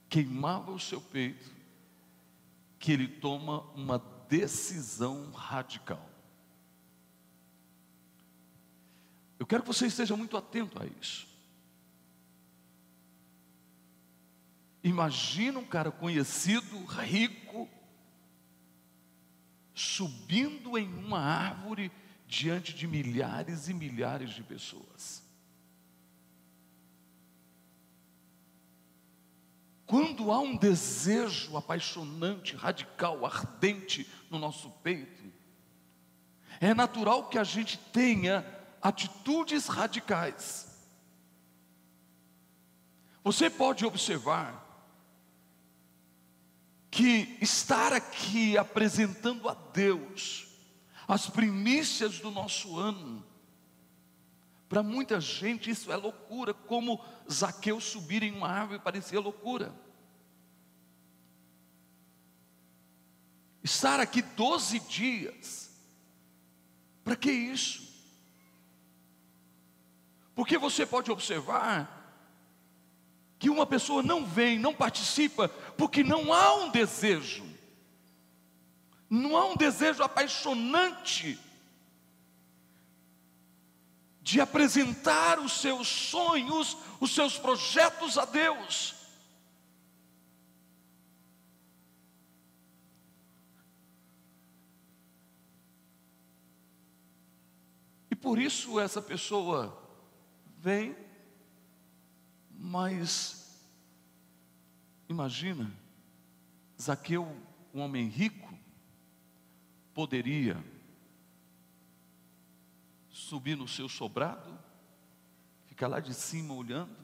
queimava 0.09 0.71
o 0.71 0.81
seu 0.81 1.03
peito, 1.03 1.53
que 2.79 2.93
ele 2.93 3.07
toma 3.07 3.61
uma 3.75 3.99
decisão 4.27 5.31
radical. 5.33 6.09
Eu 9.39 9.45
quero 9.45 9.65
que 9.65 9.69
você 9.69 9.87
esteja 9.87 10.17
muito 10.17 10.35
atento 10.35 10.83
a 10.83 10.87
isso. 10.87 11.29
Imagina 14.83 15.59
um 15.59 15.67
cara 15.67 15.91
conhecido, 15.91 16.83
rico, 16.87 17.69
subindo 19.75 20.79
em 20.79 20.89
uma 20.95 21.19
árvore 21.19 21.91
diante 22.27 22.73
de 22.73 22.87
milhares 22.87 23.69
e 23.69 23.75
milhares 23.75 24.31
de 24.31 24.43
pessoas. 24.43 25.23
Quando 29.87 30.33
há 30.33 30.39
um 30.41 30.57
desejo 30.57 31.57
apaixonante, 31.57 32.57
radical, 32.57 33.27
ardente 33.27 34.09
no 34.31 34.39
nosso 34.39 34.71
peito, 34.83 35.23
é 36.61 36.73
natural 36.73 37.29
que 37.29 37.39
a 37.39 37.45
gente 37.45 37.77
tenha 37.77 38.47
atitudes 38.81 39.67
radicais. 39.67 40.73
Você 43.23 43.51
pode 43.51 43.85
observar 43.85 44.64
que 46.95 47.37
estar 47.41 47.93
aqui 47.93 48.57
apresentando 48.57 49.49
a 49.49 49.55
Deus 49.55 50.47
as 51.09 51.29
primícias 51.29 52.21
do 52.21 52.31
nosso 52.31 52.79
ano. 52.79 53.27
Para 54.69 54.81
muita 54.81 55.21
gente 55.21 55.69
isso 55.69 55.91
é 55.91 55.97
loucura, 55.97 56.55
como 56.55 57.05
Zaqueu 57.31 57.81
subir 57.81 58.23
em 58.23 58.31
uma 58.31 58.49
árvore 58.49 58.79
parecia 58.79 59.19
loucura. 59.19 59.75
Estar 63.61 63.99
aqui 63.99 64.23
12 64.23 64.79
dias, 64.79 65.71
para 67.03 67.17
que 67.17 67.33
isso? 67.33 67.83
Porque 70.33 70.57
você 70.57 70.87
pode 70.87 71.11
observar 71.11 71.94
que 73.39 73.51
uma 73.51 73.67
pessoa 73.67 74.03
não 74.03 74.25
vem, 74.25 74.59
não 74.59 74.75
participa, 74.75 75.49
porque 75.49 76.03
não 76.03 76.33
há 76.33 76.55
um 76.55 76.71
desejo 76.71 77.55
não 79.15 79.37
há 79.37 79.47
um 79.47 79.57
desejo 79.57 80.03
apaixonante 80.03 81.39
de 84.21 84.41
apresentar 84.41 85.39
os 85.39 85.53
seus 85.53 85.87
sonhos, 85.87 86.77
os 86.99 87.15
seus 87.15 87.39
projetos 87.39 88.19
a 88.19 88.25
Deus. 88.25 88.95
E 98.11 98.17
por 98.17 98.39
isso 98.39 98.81
essa 98.81 99.03
pessoa 99.03 99.81
vem, 100.59 100.97
mas 102.65 103.63
imagina, 105.07 105.71
Zaqueu, 106.81 107.29
um 107.75 107.81
homem 107.81 108.09
rico, 108.09 108.59
poderia 109.93 110.65
subir 113.11 113.55
no 113.55 113.69
seu 113.69 113.87
sobrado, 113.87 114.59
ficar 115.67 115.89
lá 115.89 116.01
de 116.01 116.15
cima 116.15 116.55
olhando, 116.55 116.97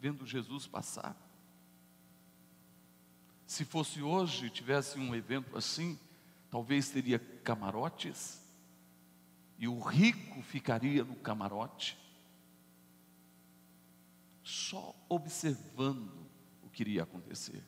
vendo 0.00 0.26
Jesus 0.26 0.66
passar. 0.66 1.14
Se 3.46 3.66
fosse 3.66 4.00
hoje, 4.00 4.48
tivesse 4.48 4.98
um 4.98 5.14
evento 5.14 5.54
assim, 5.54 5.98
talvez 6.50 6.88
teria 6.88 7.18
camarotes, 7.18 8.40
e 9.58 9.68
o 9.68 9.80
rico 9.80 10.40
ficaria 10.40 11.04
no 11.04 11.14
camarote, 11.16 11.98
só 14.48 14.94
observando 15.10 16.26
o 16.62 16.70
que 16.70 16.82
iria 16.82 17.02
acontecer. 17.02 17.62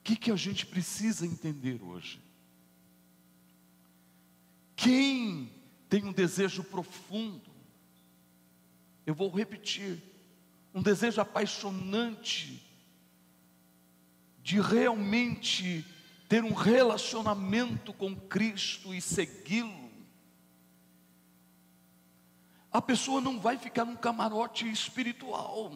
O 0.00 0.02
que, 0.02 0.16
que 0.16 0.30
a 0.30 0.36
gente 0.36 0.64
precisa 0.64 1.26
entender 1.26 1.82
hoje? 1.82 2.18
Quem 4.74 5.52
tem 5.86 6.02
um 6.04 6.12
desejo 6.12 6.64
profundo, 6.64 7.50
eu 9.04 9.14
vou 9.14 9.30
repetir, 9.30 10.02
um 10.74 10.82
desejo 10.82 11.20
apaixonante 11.20 12.62
de 14.42 14.58
realmente 14.62 15.84
ter 16.26 16.42
um 16.42 16.54
relacionamento 16.54 17.92
com 17.92 18.16
Cristo 18.16 18.94
e 18.94 19.00
segui-lo, 19.00 19.83
a 22.74 22.82
pessoa 22.82 23.20
não 23.20 23.38
vai 23.38 23.56
ficar 23.56 23.84
num 23.84 23.94
camarote 23.94 24.68
espiritual. 24.68 25.72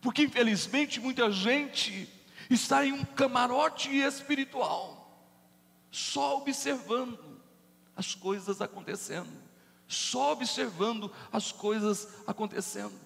Porque 0.00 0.22
infelizmente 0.22 0.98
muita 0.98 1.30
gente 1.30 2.08
está 2.48 2.86
em 2.86 2.92
um 2.92 3.04
camarote 3.04 3.94
espiritual, 3.94 5.20
só 5.90 6.38
observando 6.38 7.42
as 7.94 8.14
coisas 8.14 8.62
acontecendo, 8.62 9.28
só 9.86 10.32
observando 10.32 11.12
as 11.30 11.52
coisas 11.52 12.08
acontecendo. 12.26 12.98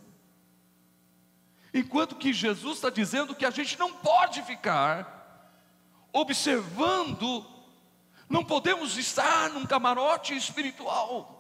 Enquanto 1.75 2.15
que 2.15 2.33
Jesus 2.33 2.77
está 2.77 2.89
dizendo 2.89 3.35
que 3.35 3.45
a 3.45 3.51
gente 3.51 3.77
não 3.81 3.95
pode 3.95 4.43
ficar 4.43 5.59
observando, 6.13 7.45
não 8.29 8.45
podemos 8.45 8.97
estar 8.97 9.51
num 9.51 9.67
camarote 9.67 10.37
espiritual. 10.37 11.40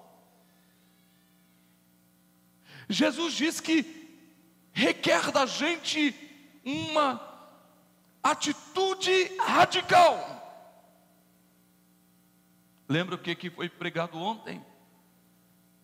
Jesus 2.90 3.34
diz 3.34 3.60
que 3.60 3.84
requer 4.72 5.30
da 5.30 5.46
gente 5.46 6.14
uma 6.64 7.20
atitude 8.22 9.36
radical. 9.38 10.38
Lembra 12.88 13.14
o 13.14 13.18
que, 13.18 13.48
foi 13.48 13.68
pregado 13.68 14.18
ontem? 14.18 14.64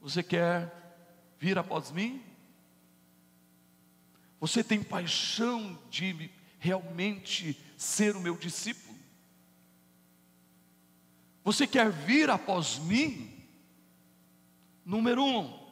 Você 0.01 0.23
quer 0.23 0.73
vir 1.39 1.57
após 1.57 1.93
mim? 1.93 2.23
Você 4.41 4.65
tem 4.65 4.83
paixão 4.83 5.79
de 5.89 6.31
realmente 6.59 7.57
ser 7.77 8.17
o 8.17 8.21
meu 8.21 8.37
discípulo? 8.37 8.99
Você 11.45 11.65
quer 11.67 11.91
vir 11.91 12.29
após 12.29 12.81
mim? 12.81 13.33
Número 14.85 15.25
um, 15.25 15.66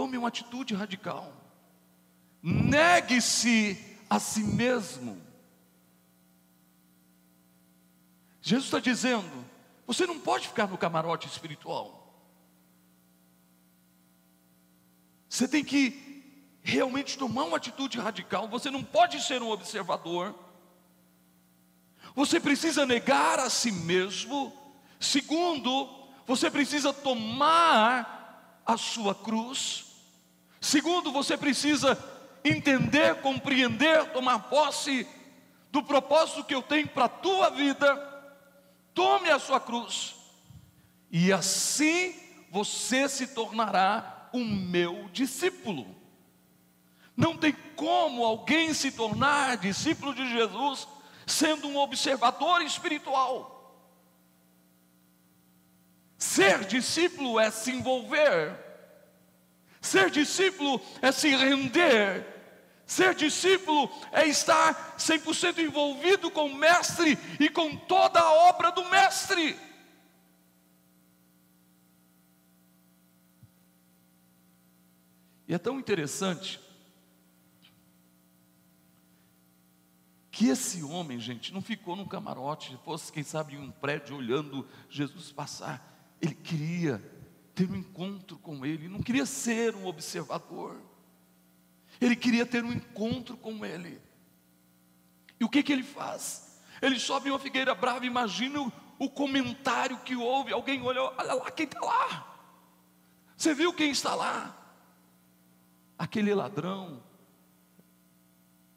tome 0.00 0.16
uma 0.16 0.28
atitude 0.28 0.74
radical. 0.74 1.30
Negue-se 2.42 3.78
a 4.08 4.18
si 4.18 4.42
mesmo. 4.42 5.20
Jesus 8.40 8.64
está 8.64 8.80
dizendo: 8.80 9.44
você 9.86 10.06
não 10.06 10.18
pode 10.18 10.48
ficar 10.48 10.66
no 10.68 10.78
camarote 10.78 11.28
espiritual. 11.28 12.14
Você 15.28 15.46
tem 15.46 15.62
que 15.62 16.24
realmente 16.62 17.18
tomar 17.18 17.44
uma 17.44 17.58
atitude 17.58 17.98
radical. 17.98 18.48
Você 18.48 18.70
não 18.70 18.82
pode 18.82 19.20
ser 19.20 19.42
um 19.42 19.50
observador. 19.50 20.34
Você 22.14 22.40
precisa 22.40 22.86
negar 22.86 23.38
a 23.38 23.50
si 23.50 23.70
mesmo. 23.70 24.50
Segundo, 24.98 25.86
você 26.26 26.50
precisa 26.50 26.90
tomar 26.90 28.62
a 28.64 28.78
sua 28.78 29.14
cruz. 29.14 29.89
Segundo, 30.60 31.10
você 31.10 31.36
precisa 31.36 31.98
entender, 32.44 33.16
compreender, 33.22 34.12
tomar 34.12 34.50
posse 34.50 35.06
do 35.70 35.82
propósito 35.82 36.44
que 36.44 36.54
eu 36.54 36.62
tenho 36.62 36.88
para 36.88 37.06
a 37.06 37.08
tua 37.08 37.50
vida. 37.50 37.96
Tome 38.92 39.30
a 39.30 39.38
sua 39.38 39.60
cruz, 39.60 40.16
e 41.10 41.32
assim 41.32 42.14
você 42.50 43.08
se 43.08 43.28
tornará 43.28 44.28
o 44.32 44.40
meu 44.40 45.08
discípulo. 45.12 45.86
Não 47.16 47.36
tem 47.36 47.52
como 47.76 48.24
alguém 48.24 48.74
se 48.74 48.90
tornar 48.90 49.56
discípulo 49.58 50.14
de 50.14 50.28
Jesus 50.30 50.88
sendo 51.26 51.68
um 51.68 51.76
observador 51.76 52.62
espiritual. 52.62 53.56
Ser 56.18 56.64
discípulo 56.64 57.38
é 57.38 57.50
se 57.50 57.70
envolver, 57.70 58.69
ser 59.80 60.10
discípulo 60.10 60.80
é 61.00 61.10
se 61.10 61.28
render, 61.34 62.26
ser 62.86 63.14
discípulo 63.14 63.90
é 64.12 64.26
estar 64.26 64.96
100% 64.98 65.58
envolvido 65.58 66.30
com 66.30 66.46
o 66.46 66.54
Mestre 66.54 67.18
e 67.38 67.48
com 67.48 67.76
toda 67.76 68.20
a 68.20 68.32
obra 68.48 68.70
do 68.70 68.84
Mestre. 68.90 69.56
E 75.46 75.54
é 75.54 75.58
tão 75.58 75.78
interessante 75.80 76.60
que 80.30 80.48
esse 80.48 80.82
homem, 80.82 81.18
gente, 81.18 81.52
não 81.52 81.60
ficou 81.60 81.94
num 81.94 82.06
camarote, 82.06 82.78
fosse, 82.84 83.12
quem 83.12 83.22
sabe, 83.22 83.54
em 83.54 83.58
um 83.58 83.70
prédio 83.70 84.16
olhando 84.16 84.66
Jesus 84.88 85.32
passar. 85.32 86.16
Ele 86.20 86.34
queria 86.34 87.19
ter 87.54 87.70
um 87.70 87.76
encontro 87.76 88.38
com 88.38 88.64
Ele, 88.64 88.88
não 88.88 89.02
queria 89.02 89.26
ser 89.26 89.74
um 89.74 89.86
observador. 89.86 90.80
Ele 92.00 92.16
queria 92.16 92.46
ter 92.46 92.64
um 92.64 92.72
encontro 92.72 93.36
com 93.36 93.64
Ele. 93.64 94.00
E 95.40 95.44
o 95.44 95.48
que, 95.48 95.62
que 95.62 95.72
ele 95.72 95.82
faz? 95.82 96.60
Ele 96.82 97.00
sobe 97.00 97.30
uma 97.30 97.38
figueira 97.38 97.74
brava, 97.74 98.04
imagina 98.04 98.60
o, 98.60 98.72
o 98.98 99.08
comentário 99.08 99.98
que 100.00 100.14
houve. 100.14 100.52
Alguém 100.52 100.82
olhou, 100.82 101.12
olha 101.16 101.34
lá 101.34 101.50
quem 101.50 101.64
está 101.64 101.80
lá. 101.80 102.38
Você 103.36 103.54
viu 103.54 103.72
quem 103.72 103.90
está 103.90 104.14
lá? 104.14 104.54
Aquele 105.98 106.34
ladrão, 106.34 107.02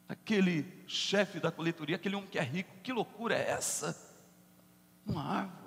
aquele 0.08 0.84
chefe 0.86 1.38
da 1.38 1.50
coletoria, 1.52 1.96
aquele 1.96 2.16
homem 2.16 2.30
que 2.30 2.38
é 2.38 2.42
rico, 2.42 2.74
que 2.82 2.92
loucura 2.92 3.34
é 3.34 3.50
essa? 3.50 3.94
Uma 5.06 5.22
árvore. 5.22 5.63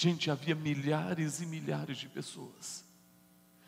Gente, 0.00 0.30
havia 0.30 0.54
milhares 0.54 1.42
e 1.42 1.46
milhares 1.46 1.98
de 1.98 2.08
pessoas. 2.08 2.82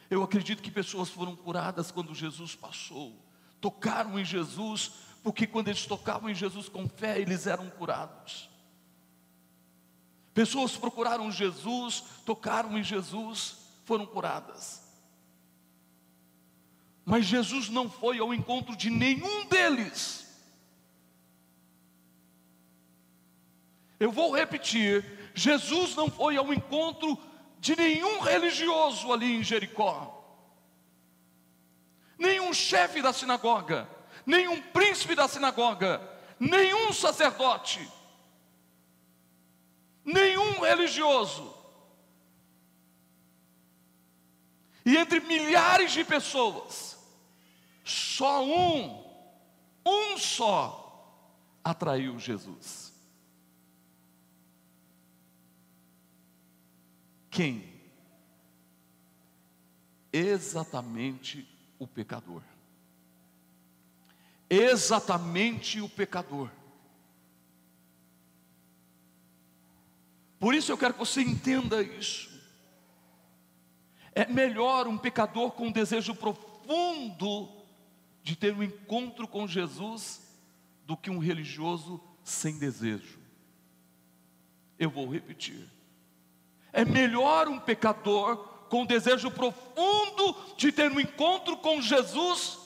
Eu 0.09 0.23
acredito 0.23 0.63
que 0.63 0.71
pessoas 0.71 1.11
foram 1.11 1.37
curadas 1.37 1.91
quando 1.91 2.15
Jesus 2.15 2.55
passou, 2.55 3.15
tocaram 3.61 4.19
em 4.19 4.25
Jesus, 4.25 4.93
porque 5.23 5.47
quando 5.47 5.69
eles 5.69 5.85
tocavam 5.85 6.31
em 6.31 6.35
Jesus 6.35 6.71
com 6.71 6.89
fé, 6.89 7.21
eles 7.21 7.47
eram 7.47 7.69
curados. 7.69 8.49
Pessoas 10.33 10.75
procuraram 10.75 11.31
Jesus, 11.31 12.03
tocaram 12.25 12.79
em 12.79 12.83
Jesus, 12.83 13.59
foram 13.85 14.07
curadas. 14.07 14.83
Mas 17.05 17.27
Jesus 17.27 17.69
não 17.69 17.91
foi 17.91 18.21
ao 18.21 18.33
encontro 18.33 18.75
de 18.75 18.89
nenhum 18.89 19.45
deles. 19.49 20.27
Eu 24.01 24.11
vou 24.11 24.35
repetir: 24.35 25.22
Jesus 25.35 25.95
não 25.95 26.11
foi 26.11 26.37
ao 26.37 26.53
encontro 26.53 27.19
de 27.59 27.77
nenhum 27.77 28.21
religioso 28.21 29.13
ali 29.13 29.37
em 29.37 29.43
Jericó, 29.43 30.21
nenhum 32.19 32.53
chefe 32.53 33.01
da 33.01 33.13
sinagoga, 33.13 33.89
nenhum 34.27 34.61
príncipe 34.61 35.15
da 35.15 35.29
sinagoga, 35.29 36.01
nenhum 36.39 36.93
sacerdote, 36.93 37.89
nenhum 40.05 40.61
religioso. 40.61 41.55
E 44.85 44.97
entre 44.97 45.21
milhares 45.21 45.93
de 45.93 46.05
pessoas, 46.05 46.99
só 47.85 48.45
um, 48.45 49.05
um 49.87 50.19
só, 50.19 50.83
atraiu 51.63 52.19
Jesus. 52.19 52.92
Quem? 57.33 57.65
Exatamente 60.13 61.49
o 61.79 61.87
pecador. 61.87 62.43
Exatamente 64.51 65.81
o 65.81 65.89
pecador. 65.89 66.51
Por 70.39 70.55
isso 70.55 70.71
eu 70.71 70.77
quero 70.77 70.93
que 70.93 71.01
você 71.01 71.23
entenda 71.23 71.83
isso. 71.83 72.31
É 74.15 74.27
melhor 74.27 74.87
um 74.87 74.99
pecador 74.99 75.53
com 75.53 75.69
um 75.69 75.73
desejo 75.73 76.15
profundo 76.15 77.49
de 78.23 78.37
ter 78.37 78.55
um 78.55 78.63
encontro 78.63 79.27
com 79.27 79.49
Jesus 79.49 80.21
do 80.85 80.99
que 80.99 81.09
um 81.09 81.19
religioso 81.19 81.99
sem 82.23 82.59
desejo. 82.59 83.19
Eu 84.79 84.91
vou 84.91 85.11
repetir. 85.11 85.67
É 86.73 86.85
melhor 86.85 87.49
um 87.49 87.59
pecador 87.59 88.37
com 88.69 88.87
desejo 88.87 89.31
profundo 89.31 90.35
de 90.57 90.73
ter 90.73 90.91
um 90.91 90.99
encontro 90.99 91.59
com 91.59 91.83
Jesus, 91.83 92.59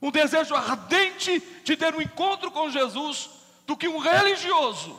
um 0.00 0.10
desejo 0.10 0.54
ardente 0.54 1.40
de 1.62 1.76
ter 1.76 1.94
um 1.94 2.00
encontro 2.00 2.50
com 2.50 2.70
Jesus, 2.70 3.28
do 3.66 3.76
que 3.76 3.86
um 3.86 3.98
religioso 3.98 4.98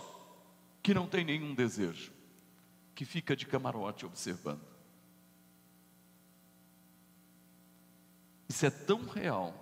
que 0.84 0.94
não 0.94 1.08
tem 1.08 1.26
nenhum 1.26 1.56
desejo, 1.56 2.14
que 2.94 3.04
fica 3.04 3.36
de 3.36 3.46
camarote 3.46 4.06
observando. 4.06 4.62
Isso 8.48 8.66
é 8.66 8.70
tão 8.70 9.06
real, 9.06 9.54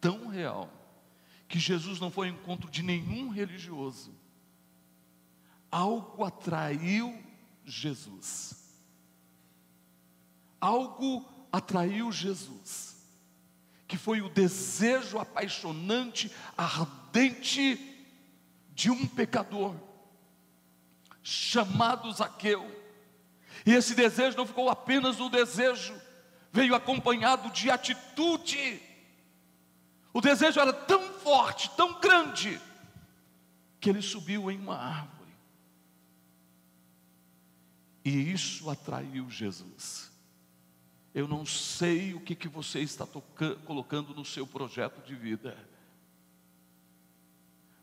tão 0.00 0.28
real, 0.28 0.68
que 1.46 1.58
Jesus 1.58 2.00
não 2.00 2.10
foi 2.10 2.28
ao 2.28 2.34
encontro 2.34 2.70
de 2.70 2.82
nenhum 2.82 3.28
religioso. 3.28 4.12
Algo 5.70 6.24
atraiu 6.24 7.25
Jesus. 7.66 8.54
Algo 10.60 11.26
atraiu 11.52 12.10
Jesus, 12.12 12.96
que 13.86 13.98
foi 13.98 14.22
o 14.22 14.28
desejo 14.28 15.18
apaixonante, 15.18 16.30
ardente 16.56 17.78
de 18.72 18.90
um 18.90 19.06
pecador 19.06 19.74
chamado 21.22 22.12
Zaqueu. 22.12 22.64
E 23.64 23.72
esse 23.72 23.94
desejo 23.94 24.36
não 24.36 24.46
ficou 24.46 24.70
apenas 24.70 25.18
no 25.18 25.28
desejo, 25.28 25.94
veio 26.52 26.74
acompanhado 26.74 27.50
de 27.50 27.70
atitude. 27.70 28.80
O 30.12 30.20
desejo 30.20 30.60
era 30.60 30.72
tão 30.72 31.12
forte, 31.14 31.68
tão 31.76 32.00
grande, 32.00 32.60
que 33.80 33.90
ele 33.90 34.00
subiu 34.00 34.50
em 34.50 34.58
uma 34.58 34.76
árvore. 34.76 35.15
E 38.06 38.30
isso 38.30 38.70
atraiu 38.70 39.28
Jesus. 39.28 40.12
Eu 41.12 41.26
não 41.26 41.44
sei 41.44 42.14
o 42.14 42.20
que, 42.20 42.36
que 42.36 42.46
você 42.46 42.78
está 42.78 43.04
colocando 43.64 44.14
no 44.14 44.24
seu 44.24 44.46
projeto 44.46 45.04
de 45.04 45.16
vida, 45.16 45.58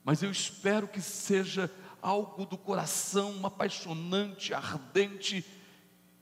mas 0.01 0.23
eu 0.23 0.31
espero 0.31 0.87
que 0.87 1.01
seja 1.01 1.69
algo 2.01 2.45
do 2.45 2.57
coração 2.57 3.45
apaixonante, 3.45 4.53
ardente. 4.53 5.45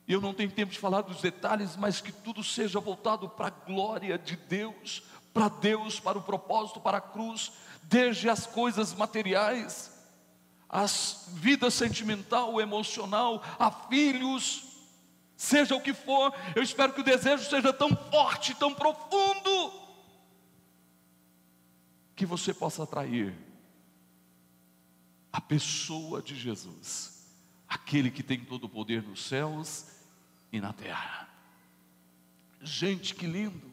Eu 0.08 0.20
não 0.20 0.34
tenho 0.34 0.50
tempo 0.50 0.72
de 0.72 0.80
falar 0.80 1.02
dos 1.02 1.22
detalhes, 1.22 1.76
mas 1.76 2.02
que 2.02 2.12
tudo 2.12 2.44
seja 2.44 2.80
voltado 2.80 3.30
para 3.30 3.50
a 3.50 3.52
glória 3.52 4.18
de 4.18 4.36
Deus, 4.36 5.04
para 5.32 5.48
Deus, 5.48 6.00
para 6.00 6.18
o 6.18 6.24
propósito, 6.24 6.82
para 6.82 6.98
a 6.98 7.02
cruz, 7.02 7.52
desde 7.84 8.30
as 8.30 8.48
coisas 8.48 8.96
materiais, 8.96 9.91
as 10.72 11.26
vida 11.34 11.70
sentimental, 11.70 12.62
emocional, 12.62 13.44
a 13.60 13.70
filhos, 13.70 14.64
seja 15.36 15.76
o 15.76 15.82
que 15.82 15.94
for, 15.94 16.34
eu 16.56 16.64
espero 16.64 16.94
que 16.94 17.02
o 17.02 17.04
desejo 17.04 17.50
seja 17.50 17.74
tão 17.74 17.94
forte, 18.10 18.56
tão 18.56 18.74
profundo, 18.74 19.74
que 22.16 22.26
você 22.26 22.54
possa 22.54 22.84
atrair 22.84 23.36
a 25.34 25.42
pessoa 25.42 26.22
de 26.22 26.36
Jesus, 26.36 27.28
aquele 27.68 28.10
que 28.10 28.24
tem 28.24 28.40
todo 28.40 28.64
o 28.64 28.70
poder 28.70 29.04
nos 29.04 29.26
céus 29.26 29.88
e 30.54 30.62
na 30.62 30.72
terra. 30.72 31.28
Gente, 32.62 33.14
que 33.14 33.28
lindo! 33.28 33.70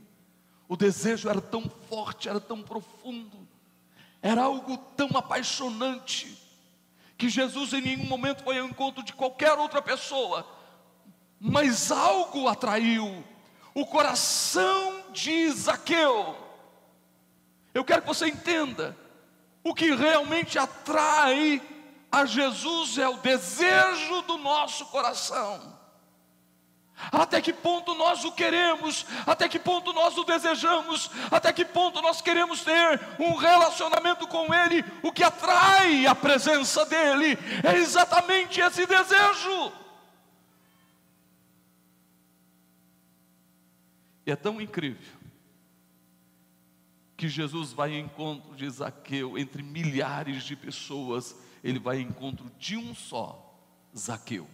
O 0.66 0.76
desejo 0.76 1.28
era 1.28 1.40
tão 1.40 1.70
forte, 1.88 2.28
era 2.28 2.40
tão 2.40 2.60
profundo, 2.60 3.46
era 4.20 4.42
algo 4.42 4.76
tão 4.96 5.16
apaixonante, 5.16 6.47
que 7.18 7.28
Jesus 7.28 7.72
em 7.72 7.80
nenhum 7.82 8.04
momento 8.04 8.44
foi 8.44 8.58
ao 8.60 8.66
encontro 8.66 9.02
de 9.02 9.12
qualquer 9.12 9.58
outra 9.58 9.82
pessoa, 9.82 10.46
mas 11.40 11.90
algo 11.90 12.46
atraiu 12.46 13.24
o 13.74 13.84
coração 13.84 15.02
de 15.12 15.50
Zaqueu. 15.50 16.36
Eu 17.74 17.84
quero 17.84 18.02
que 18.02 18.08
você 18.08 18.28
entenda: 18.28 18.96
o 19.64 19.74
que 19.74 19.94
realmente 19.94 20.58
atrai 20.58 21.60
a 22.10 22.24
Jesus 22.24 22.96
é 22.98 23.08
o 23.08 23.18
desejo 23.18 24.22
do 24.22 24.38
nosso 24.38 24.86
coração. 24.86 25.77
Até 27.12 27.40
que 27.40 27.52
ponto 27.52 27.94
nós 27.94 28.24
o 28.24 28.32
queremos, 28.32 29.06
até 29.26 29.48
que 29.48 29.58
ponto 29.58 29.92
nós 29.92 30.16
o 30.18 30.24
desejamos, 30.24 31.10
até 31.30 31.52
que 31.52 31.64
ponto 31.64 32.02
nós 32.02 32.20
queremos 32.20 32.62
ter 32.62 33.00
um 33.18 33.34
relacionamento 33.34 34.26
com 34.26 34.52
Ele, 34.52 34.84
o 35.02 35.12
que 35.12 35.22
atrai 35.22 36.06
a 36.06 36.14
presença 36.14 36.84
dEle 36.86 37.38
é 37.64 37.76
exatamente 37.76 38.60
esse 38.60 38.84
desejo. 38.84 39.72
E 44.26 44.30
é 44.30 44.36
tão 44.36 44.60
incrível 44.60 45.18
que 47.16 47.28
Jesus 47.28 47.72
vai 47.72 47.94
em 47.94 48.04
encontro 48.04 48.54
de 48.54 48.68
Zaqueu, 48.68 49.38
entre 49.38 49.62
milhares 49.62 50.44
de 50.44 50.54
pessoas, 50.54 51.34
ele 51.64 51.78
vai 51.78 51.98
em 51.98 52.06
encontro 52.06 52.48
de 52.58 52.76
um 52.76 52.94
só, 52.94 53.58
Zaqueu. 53.96 54.46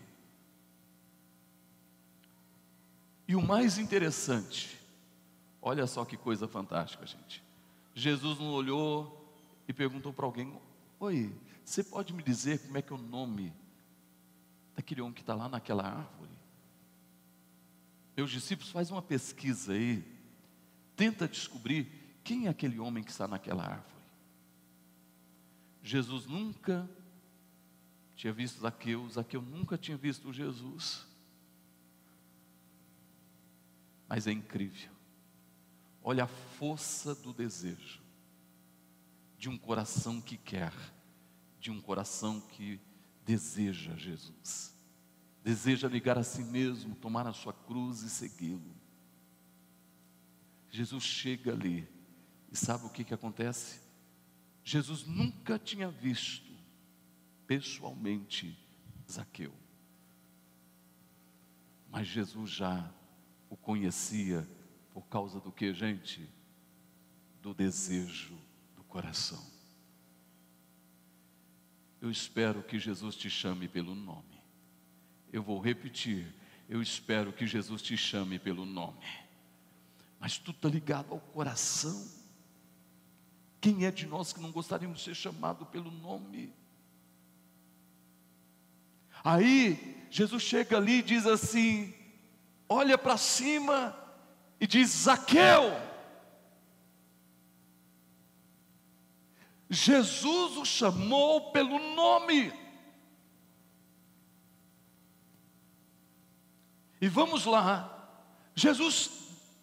E 3.27 3.35
o 3.35 3.43
mais 3.43 3.79
interessante, 3.79 4.79
olha 5.61 5.87
só 5.87 6.05
que 6.05 6.17
coisa 6.17 6.47
fantástica, 6.47 7.07
gente. 7.07 7.43
Jesus 7.95 8.39
não 8.39 8.53
olhou 8.53 9.35
e 9.67 9.73
perguntou 9.73 10.13
para 10.13 10.27
alguém: 10.27 10.53
Oi, 11.01 11.35
você 11.65 11.83
pode 11.83 12.13
me 12.13 12.23
dizer 12.23 12.59
como 12.61 12.77
é 12.77 12.83
que 12.83 12.93
é 12.93 12.97
o 12.97 12.99
nome 12.99 13.53
daquele 14.75 15.01
homem 15.01 15.15
que 15.15 15.21
está 15.21 15.35
lá 15.35 15.49
naquela 15.49 15.85
árvore? 15.87 16.33
Meus 18.17 18.31
discípulos, 18.31 18.71
faz 18.71 18.91
uma 18.91 19.03
pesquisa 19.03 19.73
aí, 19.73 20.05
tenta 20.95 21.27
descobrir 21.27 22.19
quem 22.23 22.47
é 22.47 22.49
aquele 22.49 22.79
homem 22.79 23.03
que 23.03 23.11
está 23.11 23.27
naquela 23.27 23.65
árvore. 23.65 23.95
Jesus 25.83 26.27
nunca 26.27 26.89
tinha 28.17 28.33
visto 28.33 28.61
Zaqueu, 28.61 29.09
Zaqueu 29.09 29.43
nunca 29.43 29.77
tinha 29.77 29.97
visto 29.97 30.33
Jesus. 30.33 31.07
Mas 34.15 34.29
é 34.29 34.33
incrível, 34.33 34.93
olha 36.01 36.23
a 36.23 36.29
força 36.29 37.17
do 37.17 37.33
desejo, 37.33 38.01
de 39.37 39.49
um 39.49 39.59
coração 39.59 40.21
que 40.21 40.37
quer, 40.37 40.73
de 41.59 41.73
um 41.73 41.81
coração 41.81 42.41
que 42.41 42.81
deseja 43.25 43.97
Jesus 43.97 44.75
deseja 45.45 45.87
ligar 45.87 46.17
a 46.17 46.25
si 46.25 46.43
mesmo, 46.43 46.95
tomar 46.95 47.27
a 47.27 47.33
sua 47.35 47.53
cruz 47.53 48.01
e 48.01 48.09
segui-lo. 48.09 48.75
Jesus 50.71 51.05
chega 51.05 51.53
ali 51.53 51.87
e 52.51 52.57
sabe 52.57 52.87
o 52.87 52.91
que, 52.91 53.05
que 53.05 53.13
acontece? 53.13 53.83
Jesus 54.65 55.05
nunca 55.05 55.59
tinha 55.59 55.91
visto 55.91 56.51
pessoalmente 57.47 58.59
Zaqueu, 59.09 59.53
mas 61.91 62.07
Jesus 62.07 62.51
já 62.51 62.91
o 63.55 63.57
conhecia 63.57 64.47
por 64.93 65.07
causa 65.07 65.39
do 65.39 65.53
que, 65.53 65.73
gente? 65.73 66.29
Do 67.41 67.55
desejo 67.55 68.37
do 68.75 68.83
coração. 68.83 69.41
Eu 72.01 72.11
espero 72.11 72.65
que 72.65 72.81
Jesus 72.81 73.15
te 73.15 73.31
chame 73.31 73.69
pelo 73.69 73.95
nome. 73.95 74.43
Eu 75.33 75.41
vou 75.41 75.61
repetir. 75.61 76.35
Eu 76.69 76.83
espero 76.83 77.33
que 77.33 77.47
Jesus 77.47 77.81
te 77.81 77.97
chame 77.97 78.41
pelo 78.41 78.67
nome. 78.67 79.07
Mas 80.19 80.37
tudo 80.37 80.57
está 80.57 80.69
ligado 80.69 81.13
ao 81.13 81.21
coração. 81.21 82.11
Quem 83.61 83.87
é 83.87 83.93
de 83.93 84.05
nós 84.05 84.33
que 84.33 84.41
não 84.41 84.51
gostaríamos 84.51 84.99
de 84.99 85.05
ser 85.05 85.15
chamado 85.15 85.65
pelo 85.67 85.93
nome? 85.93 86.53
Aí 89.23 90.09
Jesus 90.11 90.43
chega 90.43 90.77
ali 90.77 90.99
e 90.99 91.03
diz 91.03 91.25
assim: 91.25 91.94
olha 92.75 92.99
para 92.99 93.17
cima 93.17 93.97
e 94.61 94.67
diz: 94.67 94.91
Zaqueu. 94.91 95.73
Jesus 99.71 100.57
o 100.57 100.65
chamou 100.65 101.53
pelo 101.53 101.79
nome. 101.95 102.53
E 107.01 107.09
vamos 107.09 107.45
lá. 107.45 107.91
Jesus 108.55 109.11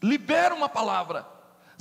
libera 0.02 0.54
uma 0.54 0.68
palavra. 0.70 1.26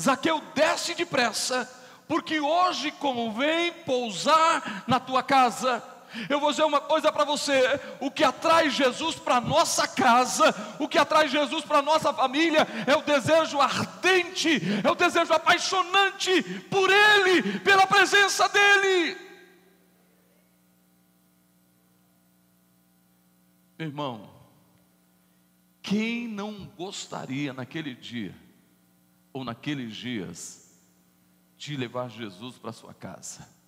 Zaqueu 0.01 0.40
desce 0.55 0.95
depressa, 0.95 1.69
porque 2.07 2.40
hoje 2.40 2.90
convém 2.93 3.73
pousar 3.85 4.85
na 4.87 5.01
tua 5.01 5.23
casa. 5.23 5.83
Eu 6.29 6.40
vou 6.40 6.51
dizer 6.51 6.64
uma 6.64 6.81
coisa 6.81 7.12
para 7.12 7.25
você: 7.25 7.62
o 8.01 8.11
que 8.11 8.25
atrai 8.25 8.70
Jesus 8.70 9.16
para 9.16 9.40
nossa 9.40 9.87
casa, 9.87 10.55
o 10.79 10.88
que 10.88 10.99
atrai 10.99 11.29
Jesus 11.29 11.64
para 11.64 11.83
nossa 11.83 12.12
família, 12.12 12.66
é 12.87 12.96
o 12.96 13.03
desejo 13.03 13.61
ardente, 13.61 14.61
é 14.85 14.90
o 14.90 14.94
desejo 14.94 15.33
apaixonante 15.33 16.42
por 16.70 16.90
Ele, 16.90 17.61
pela 17.61 17.87
presença 17.87 18.49
dEle. 18.49 19.16
Irmão, 23.79 24.29
quem 25.83 26.29
não 26.29 26.66
gostaria 26.77 27.53
naquele 27.53 27.94
dia, 27.94 28.35
ou 29.33 29.42
naqueles 29.44 29.96
dias, 29.96 30.79
de 31.57 31.77
levar 31.77 32.11
Jesus 32.11 32.59
para 32.59 32.73
sua 32.73 32.92
casa? 32.92 33.60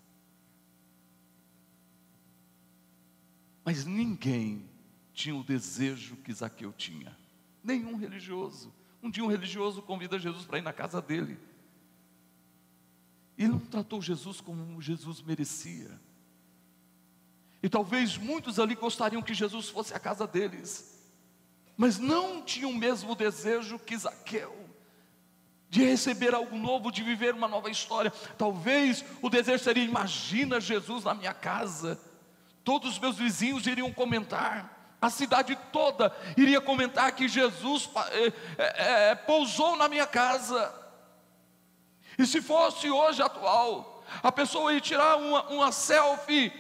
Mas 3.65 3.85
ninguém 3.85 4.69
tinha 5.13 5.37
o 5.37 5.45
desejo 5.45 6.17
que 6.17 6.33
Zaqueu 6.33 6.73
tinha, 6.73 7.17
nenhum 7.63 7.97
religioso, 7.97 8.73
Um 9.03 9.11
dia 9.11 9.25
um 9.25 9.27
religioso 9.27 9.83
convida 9.83 10.19
Jesus 10.19 10.45
para 10.45 10.59
ir 10.59 10.63
na 10.63 10.73
casa 10.73 11.03
dele. 11.03 11.37
Ele 13.37 13.49
não 13.49 13.59
tratou 13.59 14.01
Jesus 14.01 14.41
como 14.41 14.81
Jesus 14.81 15.21
merecia. 15.21 16.01
E 17.61 17.69
talvez 17.69 18.17
muitos 18.17 18.61
ali 18.61 18.77
gostariam 18.77 19.23
que 19.23 19.35
Jesus 19.35 19.69
fosse 19.69 19.93
à 19.93 19.99
casa 19.99 20.27
deles, 20.27 21.01
mas 21.77 21.99
não 21.99 22.43
tinham 22.43 22.71
o 22.71 22.77
mesmo 22.77 23.17
desejo 23.17 23.79
que 23.79 23.97
Zaqueu, 23.97 24.69
de 25.69 25.85
receber 25.85 26.35
algo 26.35 26.57
novo, 26.57 26.93
de 26.93 27.03
viver 27.03 27.35
uma 27.35 27.49
nova 27.49 27.71
história. 27.71 28.11
Talvez 28.39 29.05
o 29.21 29.29
desejo 29.29 29.65
seria: 29.65 29.83
imagina 29.83 30.61
Jesus 30.61 31.05
na 31.05 31.15
minha 31.15 31.35
casa, 31.35 32.01
todos 32.65 32.93
os 32.93 32.99
meus 32.99 33.17
vizinhos 33.17 33.67
iriam 33.67 33.93
comentar, 33.93 34.97
a 35.01 35.11
cidade 35.11 35.59
toda 35.73 36.15
iria 36.37 36.61
comentar 36.61 37.11
que 37.13 37.27
Jesus 37.29 37.89
é, 38.57 39.11
é, 39.11 39.15
pousou 39.15 39.77
na 39.77 39.89
minha 39.89 40.07
casa. 40.07 40.73
E 42.17 42.27
se 42.27 42.41
fosse 42.41 42.89
hoje 42.89 43.21
atual, 43.21 44.05
a 44.23 44.31
pessoa 44.31 44.73
ia 44.73 44.81
tirar 44.81 45.17
uma, 45.17 45.43
uma 45.49 45.73
selfie 45.73 46.53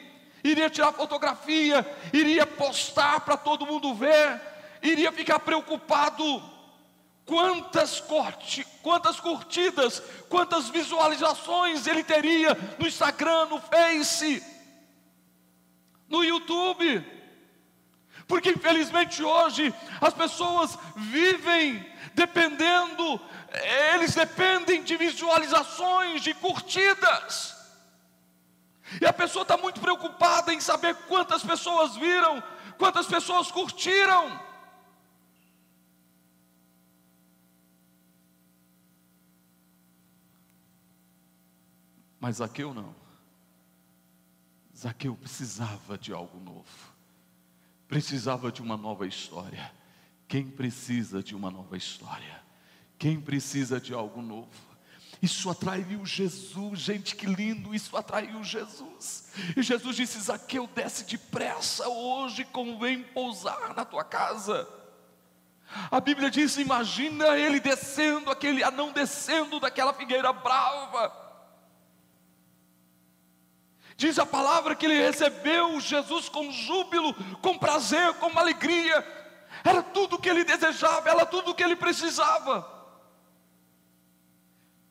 iria 0.44 0.68
tirar 0.68 0.92
fotografia, 0.92 1.86
iria 2.12 2.46
postar 2.46 3.20
para 3.20 3.36
todo 3.36 3.66
mundo 3.66 3.94
ver, 3.94 4.40
iria 4.82 5.12
ficar 5.12 5.38
preocupado. 5.38 6.50
Quantas, 7.24 8.02
quantas 8.82 9.20
curtidas, 9.20 10.02
quantas 10.28 10.68
visualizações 10.68 11.86
ele 11.86 12.02
teria 12.02 12.56
no 12.78 12.86
Instagram, 12.86 13.46
no 13.46 13.60
Face, 13.60 14.42
no 16.12 16.22
YouTube. 16.22 17.04
Porque 18.28 18.50
infelizmente 18.50 19.22
hoje 19.22 19.74
as 20.00 20.14
pessoas 20.14 20.78
vivem 20.94 21.84
dependendo, 22.14 23.20
eles 23.94 24.14
dependem 24.14 24.82
de 24.82 24.96
visualizações, 24.96 26.22
de 26.22 26.34
curtidas. 26.34 27.56
E 29.00 29.06
a 29.06 29.12
pessoa 29.12 29.42
está 29.42 29.56
muito 29.56 29.80
preocupada 29.80 30.52
em 30.52 30.60
saber 30.60 30.94
quantas 31.08 31.42
pessoas 31.42 31.96
viram, 31.96 32.42
quantas 32.76 33.06
pessoas 33.06 33.50
curtiram. 33.50 34.38
Mas 42.20 42.36
Zaqueu 42.36 42.72
não. 42.72 43.01
Zaqueu 44.82 45.14
precisava 45.14 45.96
de 45.96 46.12
algo 46.12 46.40
novo, 46.40 46.64
precisava 47.86 48.50
de 48.50 48.60
uma 48.60 48.76
nova 48.76 49.06
história. 49.06 49.72
Quem 50.26 50.50
precisa 50.50 51.22
de 51.22 51.36
uma 51.36 51.52
nova 51.52 51.76
história? 51.76 52.42
Quem 52.98 53.20
precisa 53.20 53.80
de 53.80 53.94
algo 53.94 54.20
novo? 54.20 54.50
Isso 55.20 55.48
atraiu 55.48 56.04
Jesus, 56.04 56.80
gente, 56.80 57.14
que 57.14 57.26
lindo, 57.26 57.72
isso 57.72 57.96
atraiu 57.96 58.42
Jesus. 58.42 59.32
E 59.56 59.62
Jesus 59.62 59.94
disse: 59.94 60.18
Zaqueu, 60.20 60.66
desce 60.66 61.04
depressa, 61.04 61.88
hoje 61.88 62.44
convém 62.44 63.04
pousar 63.04 63.74
na 63.76 63.84
tua 63.84 64.02
casa. 64.02 64.68
A 65.92 66.00
Bíblia 66.00 66.28
diz: 66.28 66.56
imagina 66.56 67.38
ele 67.38 67.60
descendo, 67.60 68.32
aquele 68.32 68.64
anão 68.64 68.90
descendo 68.90 69.60
daquela 69.60 69.92
figueira 69.94 70.32
brava. 70.32 71.21
Diz 73.96 74.18
a 74.18 74.26
palavra 74.26 74.74
que 74.74 74.86
ele 74.86 75.00
recebeu 75.00 75.78
Jesus 75.80 76.28
com 76.28 76.50
júbilo, 76.50 77.14
com 77.40 77.58
prazer, 77.58 78.14
com 78.14 78.38
alegria. 78.38 79.04
Era 79.64 79.82
tudo 79.82 80.16
o 80.16 80.18
que 80.18 80.28
ele 80.28 80.44
desejava, 80.44 81.08
era 81.08 81.26
tudo 81.26 81.50
o 81.50 81.54
que 81.54 81.62
ele 81.62 81.76
precisava. 81.76 82.80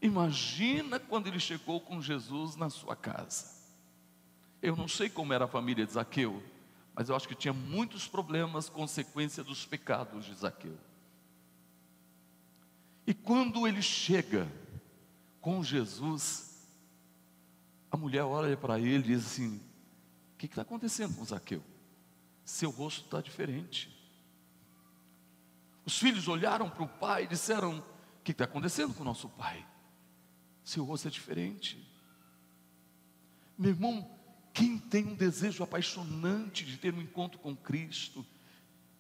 Imagina 0.02 1.00
quando 1.00 1.28
ele 1.28 1.40
chegou 1.40 1.80
com 1.80 2.02
Jesus 2.02 2.56
na 2.56 2.70
sua 2.70 2.96
casa. 2.96 3.62
Eu 4.62 4.76
não 4.76 4.88
sei 4.88 5.10
como 5.10 5.34
era 5.34 5.46
a 5.46 5.48
família 5.48 5.86
de 5.86 5.94
Zaqueu, 5.94 6.42
mas 6.94 7.10
eu 7.10 7.16
acho 7.16 7.28
que 7.28 7.36
tinha 7.36 7.54
muitos 7.54 8.08
problemas, 8.08 8.70
consequência 8.70 9.44
dos 9.44 9.66
pecados 9.66 10.26
de 10.26 10.34
Zaqueu. 10.36 10.78
E 13.06 13.14
quando 13.14 13.68
ele 13.68 13.82
chega 13.82 14.48
com 15.40 15.64
Jesus, 15.64 16.51
a 17.92 17.98
mulher 17.98 18.24
olha 18.24 18.56
para 18.56 18.80
ele 18.80 19.00
e 19.00 19.16
diz 19.16 19.26
assim: 19.26 19.58
O 20.34 20.38
que 20.38 20.46
está 20.46 20.62
acontecendo 20.62 21.16
com 21.16 21.26
Zaqueu? 21.26 21.64
Seu 22.46 22.70
rosto 22.70 23.06
está 23.06 23.22
diferente. 23.22 23.96
Os 25.86 25.98
filhos 25.98 26.28
olharam 26.28 26.70
para 26.70 26.84
o 26.84 26.88
pai 26.88 27.26
e 27.26 27.28
disseram: 27.28 27.80
O 27.80 28.24
que 28.24 28.32
está 28.32 28.46
acontecendo 28.46 28.94
com 28.94 29.02
o 29.02 29.06
nosso 29.06 29.28
pai? 29.30 29.68
seu 30.64 30.84
rosto 30.84 31.08
é 31.08 31.12
diferente. 31.12 31.78
Meu 33.58 33.72
irmão, 33.72 34.10
quem 34.54 34.78
tem 34.78 35.06
um 35.06 35.16
desejo 35.16 35.64
apaixonante 35.64 36.66
de 36.66 36.78
ter 36.78 36.94
um 36.94 37.02
encontro 37.02 37.40
com 37.40 37.56
Cristo, 37.56 38.26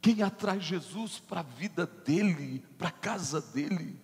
quem 0.01 0.21
atrai 0.21 0.59
Jesus 0.59 1.19
para 1.19 1.41
a 1.41 1.43
vida 1.43 1.85
dele, 1.85 2.63
para 2.77 2.89
a 2.89 2.91
casa 2.91 3.41
dele, 3.41 3.99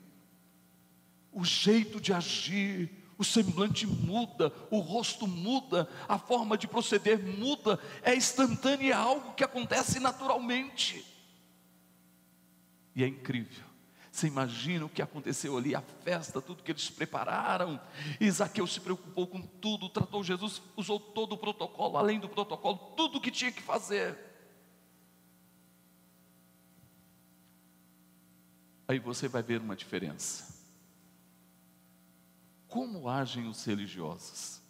o 1.32 1.44
jeito 1.44 2.00
de 2.00 2.14
agir, 2.14 2.90
o 3.18 3.24
semblante 3.24 3.88
muda, 3.88 4.54
o 4.70 4.80
rosto 4.80 5.28
muda, 5.28 5.90
a 6.08 6.20
forma 6.20 6.58
de 6.58 6.68
proceder 6.68 7.20
muda, 7.20 7.80
é 8.04 8.16
instantâneo, 8.16 8.90
é 8.90 8.94
algo 8.94 9.34
que 9.34 9.44
acontece 9.44 10.00
naturalmente. 10.00 11.06
E 12.96 13.04
é 13.04 13.08
incrível. 13.08 13.66
Você 14.12 14.26
imagina 14.26 14.86
o 14.86 14.90
que 14.90 15.02
aconteceu 15.02 15.56
ali, 15.58 15.76
a 15.76 15.82
festa, 15.82 16.42
tudo 16.42 16.64
que 16.64 16.72
eles 16.72 16.90
prepararam. 16.90 17.80
Isaqueu 18.20 18.66
se 18.66 18.80
preocupou 18.80 19.28
com 19.28 19.42
tudo, 19.42 19.90
tratou 19.90 20.24
Jesus, 20.24 20.62
usou 20.76 21.00
todo 21.00 21.34
o 21.34 21.38
protocolo, 21.38 21.98
além 21.98 22.20
do 22.20 22.28
protocolo, 22.28 22.78
tudo 22.98 23.20
o 23.20 23.22
que 23.22 23.30
tinha 23.30 23.52
que 23.52 23.62
fazer. 23.62 24.18
Aí 28.88 28.98
você 28.98 29.28
vai 29.28 29.44
ver 29.44 29.62
uma 29.62 29.76
diferença. 29.76 30.57
Como 32.68 33.08
agem 33.08 33.48
os 33.48 33.64
religiosos? 33.64 34.62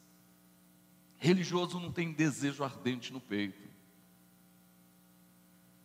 Religioso 1.17 1.79
não 1.79 1.91
tem 1.91 2.13
desejo 2.13 2.63
ardente 2.63 3.11
no 3.11 3.19
peito. 3.19 3.67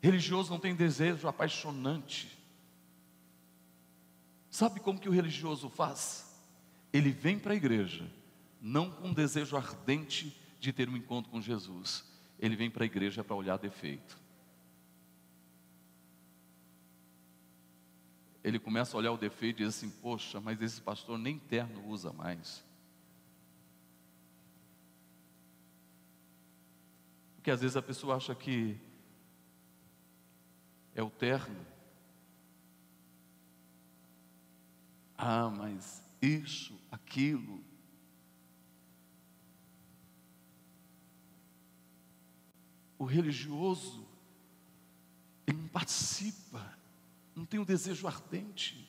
Religioso 0.00 0.50
não 0.50 0.58
tem 0.58 0.74
desejo 0.74 1.26
apaixonante. 1.26 2.38
Sabe 4.50 4.80
como 4.80 4.98
que 4.98 5.08
o 5.08 5.12
religioso 5.12 5.70
faz? 5.70 6.38
Ele 6.92 7.10
vem 7.10 7.38
para 7.38 7.54
a 7.54 7.56
igreja, 7.56 8.10
não 8.60 8.90
com 8.90 9.08
um 9.08 9.14
desejo 9.14 9.56
ardente 9.56 10.36
de 10.60 10.72
ter 10.72 10.88
um 10.88 10.96
encontro 10.96 11.30
com 11.30 11.40
Jesus. 11.40 12.04
Ele 12.38 12.54
vem 12.54 12.70
para 12.70 12.84
a 12.84 12.86
igreja 12.86 13.24
para 13.24 13.34
olhar 13.34 13.56
defeito. 13.56 14.21
Ele 18.42 18.58
começa 18.58 18.96
a 18.96 18.98
olhar 18.98 19.12
o 19.12 19.16
defeito 19.16 19.62
e 19.62 19.64
diz 19.64 19.76
assim: 19.76 19.90
Poxa, 19.90 20.40
mas 20.40 20.60
esse 20.60 20.80
pastor 20.80 21.18
nem 21.18 21.38
terno 21.38 21.86
usa 21.88 22.12
mais. 22.12 22.64
Porque 27.36 27.50
às 27.50 27.60
vezes 27.60 27.76
a 27.76 27.82
pessoa 27.82 28.16
acha 28.16 28.34
que 28.34 28.76
é 30.94 31.02
o 31.02 31.10
terno 31.10 31.72
Ah, 35.24 35.48
mas 35.48 36.02
isso, 36.20 36.76
aquilo. 36.90 37.62
O 42.98 43.04
religioso, 43.04 44.04
ele 45.46 45.58
não 45.58 45.68
participa, 45.68 46.76
não 47.34 47.44
tem 47.44 47.60
um 47.60 47.64
desejo 47.64 48.06
ardente. 48.06 48.88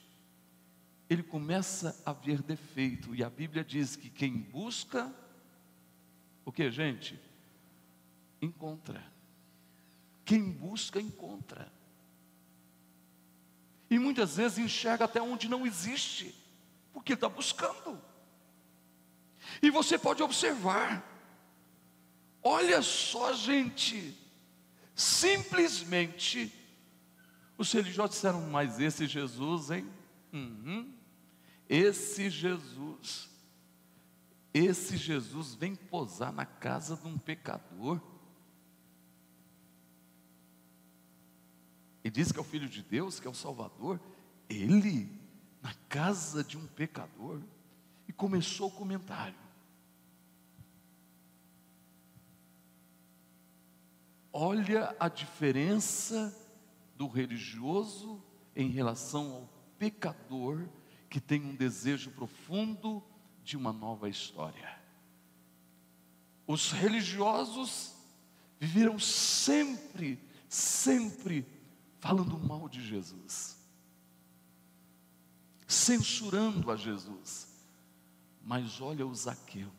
Ele 1.09 1.23
começa 1.23 2.01
a 2.05 2.13
ver 2.13 2.41
defeito, 2.41 3.13
e 3.13 3.23
a 3.23 3.29
Bíblia 3.29 3.63
diz 3.63 3.95
que 3.95 4.09
quem 4.09 4.37
busca, 4.37 5.13
o 6.45 6.51
que, 6.51 6.69
gente? 6.71 7.19
Encontra. 8.41 9.03
Quem 10.25 10.51
busca, 10.51 10.99
encontra. 10.99 11.71
E 13.89 13.99
muitas 13.99 14.37
vezes 14.37 14.57
enxerga 14.57 15.05
até 15.05 15.21
onde 15.21 15.47
não 15.47 15.67
existe, 15.67 16.33
porque 16.91 17.13
está 17.13 17.29
buscando. 17.29 18.01
E 19.61 19.69
você 19.69 19.97
pode 19.97 20.23
observar, 20.23 21.03
olha 22.41 22.81
só, 22.81 23.33
gente, 23.33 24.17
simplesmente, 24.95 26.51
os 27.63 27.73
religiosos 27.73 28.15
disseram, 28.15 28.41
mas 28.49 28.79
esse 28.79 29.07
Jesus, 29.07 29.71
hein? 29.71 29.89
Uhum, 30.31 30.93
esse 31.67 32.29
Jesus, 32.29 33.29
esse 34.53 34.97
Jesus 34.97 35.55
vem 35.55 35.75
posar 35.75 36.31
na 36.31 36.45
casa 36.45 36.95
de 36.95 37.07
um 37.07 37.17
pecador. 37.17 37.99
e 42.03 42.09
diz 42.09 42.31
que 42.31 42.37
é 42.37 42.41
o 42.41 42.45
Filho 42.45 42.67
de 42.67 42.83
Deus, 42.83 43.19
que 43.19 43.27
é 43.27 43.31
o 43.31 43.33
Salvador, 43.33 43.99
ele 44.49 45.09
na 45.61 45.73
casa 45.87 46.43
de 46.43 46.57
um 46.57 46.67
pecador 46.67 47.41
e 48.07 48.11
começou 48.11 48.67
o 48.67 48.71
comentário. 48.71 49.39
Olha 54.33 54.93
a 54.99 55.07
diferença 55.07 56.35
do 57.03 57.07
religioso 57.09 58.23
em 58.55 58.69
relação 58.69 59.33
ao 59.33 59.49
pecador 59.77 60.69
que 61.09 61.19
tem 61.19 61.43
um 61.43 61.53
desejo 61.53 62.11
profundo 62.11 63.03
de 63.43 63.57
uma 63.57 63.73
nova 63.73 64.07
história. 64.07 64.81
Os 66.47 66.71
religiosos 66.71 67.93
viveram 68.57 68.97
sempre, 68.97 70.17
sempre 70.47 71.45
falando 71.99 72.39
mal 72.39 72.69
de 72.69 72.81
Jesus, 72.81 73.57
censurando 75.67 76.71
a 76.71 76.77
Jesus. 76.77 77.49
Mas 78.41 78.79
olha 78.79 79.05
o 79.05 79.13
Zaqueu. 79.13 79.71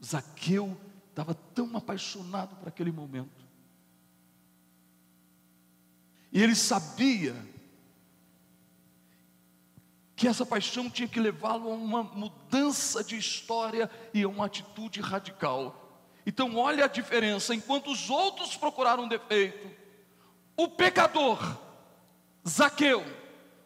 O 0.00 0.04
Zaqueu 0.04 0.76
estava 1.10 1.32
tão 1.32 1.76
apaixonado 1.76 2.56
por 2.56 2.66
aquele 2.66 2.90
momento. 2.90 3.39
E 6.32 6.42
ele 6.42 6.54
sabia 6.54 7.34
que 10.14 10.28
essa 10.28 10.44
paixão 10.44 10.90
tinha 10.90 11.08
que 11.08 11.18
levá-lo 11.18 11.70
a 11.70 11.74
uma 11.74 12.02
mudança 12.02 13.02
de 13.02 13.16
história 13.16 13.90
e 14.12 14.22
a 14.22 14.28
uma 14.28 14.46
atitude 14.46 15.00
radical. 15.00 15.98
Então, 16.26 16.56
olha 16.56 16.84
a 16.84 16.88
diferença: 16.88 17.54
enquanto 17.54 17.90
os 17.90 18.10
outros 18.10 18.56
procuraram 18.56 19.08
defeito, 19.08 19.70
o 20.56 20.68
pecador, 20.68 21.38
Zaqueu, 22.46 23.02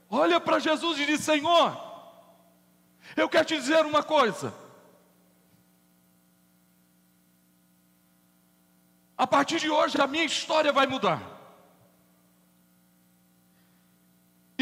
olha 0.08 0.38
para 0.40 0.60
Jesus 0.60 0.98
e 1.00 1.06
diz: 1.06 1.20
Senhor, 1.22 1.76
eu 3.16 3.28
quero 3.28 3.44
te 3.44 3.56
dizer 3.56 3.84
uma 3.84 4.02
coisa. 4.02 4.54
A 9.18 9.26
partir 9.26 9.58
de 9.58 9.68
hoje 9.68 10.00
a 10.00 10.06
minha 10.06 10.24
história 10.24 10.72
vai 10.72 10.86
mudar. 10.86 11.33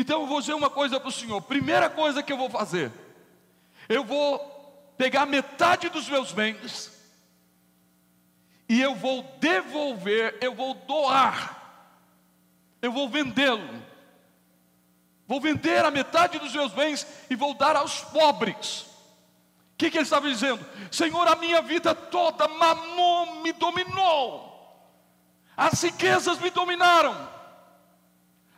Então 0.03 0.21
eu 0.21 0.27
vou 0.27 0.41
dizer 0.41 0.55
uma 0.55 0.69
coisa 0.69 1.01
para 1.01 1.09
o 1.09 1.13
Senhor. 1.13 1.41
Primeira 1.41 1.89
coisa 1.89 2.23
que 2.23 2.33
eu 2.33 2.37
vou 2.37 2.51
fazer, 2.51 2.93
eu 3.89 4.05
vou 4.05 4.39
pegar 4.99 5.25
metade 5.27 5.89
dos 5.89 6.09
meus 6.09 6.33
bens 6.33 6.93
e 8.69 8.81
eu 8.81 8.95
vou 8.95 9.23
devolver, 9.41 10.37
eu 10.41 10.55
vou 10.55 10.75
doar, 10.75 11.89
eu 12.83 12.93
vou 12.93 13.09
vendê-lo. 13.09 13.83
Vou 15.27 15.41
vender 15.41 15.85
a 15.85 15.91
metade 15.91 16.39
dos 16.39 16.53
meus 16.53 16.73
bens 16.73 17.07
e 17.31 17.37
vou 17.37 17.55
dar 17.55 17.77
aos 17.77 18.01
pobres 18.01 18.93
que, 19.83 19.91
que 19.91 19.99
ele 19.99 20.05
estava 20.05 20.29
dizendo? 20.29 20.65
Senhor, 20.93 21.27
a 21.27 21.35
minha 21.35 21.61
vida 21.61 21.95
toda, 21.95 22.47
mamon 22.47 23.43
me 23.43 23.53
dominou, 23.53 24.49
as 25.57 25.83
riquezas 25.83 26.39
me 26.39 26.51
dominaram, 26.51 27.17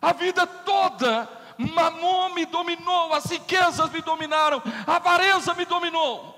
a 0.04 0.12
vida 0.12 0.46
toda, 0.46 1.26
mamon 1.56 2.34
me 2.34 2.44
dominou, 2.44 3.14
as 3.14 3.24
riquezas 3.24 3.90
me 3.90 4.02
dominaram, 4.02 4.62
a 4.86 4.96
avareza 4.96 5.54
me 5.54 5.64
dominou. 5.64 6.34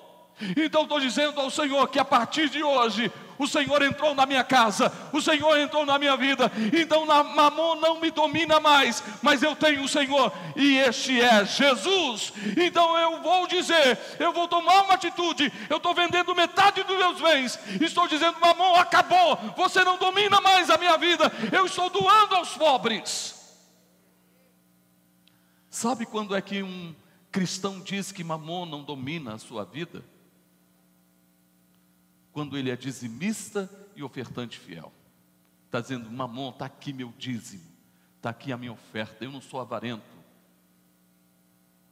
Então 0.57 0.83
estou 0.83 1.01
dizendo 1.01 1.41
ao 1.41 1.51
Senhor 1.51 1.89
que 1.89 1.99
a 1.99 2.05
partir 2.05 2.49
de 2.49 2.63
hoje 2.63 3.11
o 3.39 3.47
Senhor 3.47 3.83
entrou 3.83 4.15
na 4.15 4.25
minha 4.25 4.45
casa, 4.45 4.93
o 5.13 5.21
Senhor 5.21 5.59
entrou 5.59 5.85
na 5.85 5.99
minha 5.99 6.17
vida, 6.17 6.51
então 6.73 7.05
mamon 7.07 7.77
não 7.77 8.01
me 8.01 8.11
domina 8.11 8.61
mais, 8.61 9.03
mas 9.21 9.43
eu 9.43 9.57
tenho 9.57 9.83
o 9.83 9.89
Senhor, 9.89 10.33
e 10.55 10.79
este 10.79 11.21
é 11.21 11.45
Jesus. 11.45 12.33
Então 12.57 12.97
eu 12.99 13.21
vou 13.21 13.47
dizer, 13.47 13.99
eu 14.19 14.33
vou 14.33 14.47
tomar 14.47 14.83
uma 14.83 14.95
atitude, 14.95 15.53
eu 15.69 15.79
estou 15.79 15.93
vendendo 15.93 16.35
metade 16.35 16.83
dos 16.85 16.97
meus 16.97 17.21
bens, 17.21 17.59
estou 17.81 18.07
dizendo, 18.07 18.39
mamon, 18.41 18.77
acabou, 18.77 19.37
você 19.57 19.83
não 19.85 19.99
domina 19.99 20.41
mais 20.41 20.71
a 20.71 20.79
minha 20.79 20.97
vida, 20.97 21.33
eu 21.53 21.67
estou 21.67 21.91
doando 21.91 22.37
aos 22.37 22.51
pobres. 22.51 23.36
Sabe 25.77 26.07
quando 26.07 26.35
é 26.35 26.41
que 26.41 26.63
um 26.63 26.95
cristão 27.31 27.81
diz 27.81 28.11
que 28.11 28.25
mamon 28.25 28.65
não 28.65 28.83
domina 28.83 29.35
a 29.35 29.39
sua 29.39 29.65
vida? 29.65 30.03
quando 32.37 32.59
ele 32.59 32.71
é 32.71 32.77
dizimista 32.77 33.71
e 33.97 34.03
ofertante 34.03 34.59
fiel. 34.59 34.93
Está 35.65 35.81
dizendo, 35.81 36.11
mamon, 36.11 36.51
está 36.51 36.67
aqui 36.67 36.93
meu 36.93 37.11
dízimo, 37.17 37.65
está 38.15 38.29
aqui 38.29 38.53
a 38.53 38.59
minha 38.59 38.75
oferta, 38.75 39.25
eu 39.25 39.33
não 39.33 39.41
sou 39.41 39.59
avarento. 39.59 40.05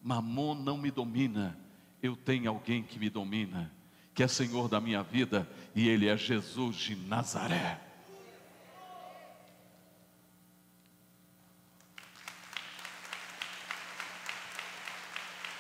Mamon 0.03 0.55
não 0.55 0.77
me 0.77 0.91
domina, 0.91 1.59
eu 2.03 2.15
tenho 2.15 2.51
alguém 2.51 2.83
que 2.83 2.99
me 2.99 3.09
domina, 3.09 3.73
que 4.15 4.23
é 4.23 4.29
Senhor 4.29 4.69
da 4.69 4.83
minha 4.83 5.03
vida, 5.03 5.49
e 5.75 5.89
Ele 5.89 6.09
é 6.09 6.17
Jesus 6.19 6.77
de 6.77 6.95
Nazaré. 6.95 7.81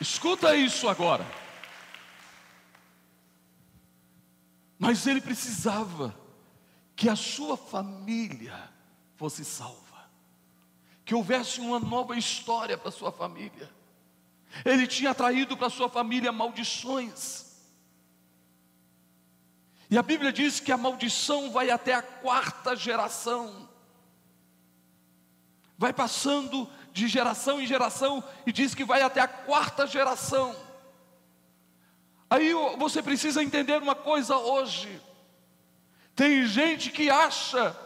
Escuta 0.05 0.55
isso 0.55 0.87
agora. 0.87 1.27
Mas 4.79 5.07
ele 5.07 5.19
precisava 5.19 6.15
que 6.95 7.09
a 7.09 7.17
sua 7.17 7.57
família 7.57 8.71
fosse 9.17 9.47
salva, 9.47 10.11
que 11.07 11.15
houvesse 11.15 11.59
uma 11.59 11.81
nova 11.81 12.19
história 12.19 12.77
para 12.77 12.91
sua 12.91 13.11
família. 13.11 13.71
Ele 14.63 14.87
tinha 14.87 15.15
traído 15.15 15.57
para 15.57 15.71
sua 15.71 15.89
família 15.89 16.31
maldições. 16.31 17.63
E 19.89 19.97
a 19.97 20.03
Bíblia 20.03 20.31
diz 20.31 20.61
que 20.61 20.71
a 20.71 20.77
maldição 20.77 21.51
vai 21.51 21.71
até 21.71 21.95
a 21.95 22.03
quarta 22.03 22.77
geração. 22.77 23.71
Vai 25.79 25.95
passando 25.95 26.71
de 26.95 27.09
geração 27.09 27.61
em 27.61 27.67
geração 27.67 28.23
e 28.47 28.53
diz 28.53 28.73
que 28.73 28.85
vai 28.85 29.03
até 29.03 29.21
a 29.21 29.27
quarta 29.27 29.85
geração. 29.85 30.55
Aí 32.31 32.55
você 32.79 33.03
precisa 33.03 33.43
entender 33.43 33.83
uma 33.83 33.97
coisa 33.97 34.37
hoje. 34.37 35.03
Tem 36.15 36.47
gente 36.47 36.93
que 36.93 37.11
acha 37.11 37.77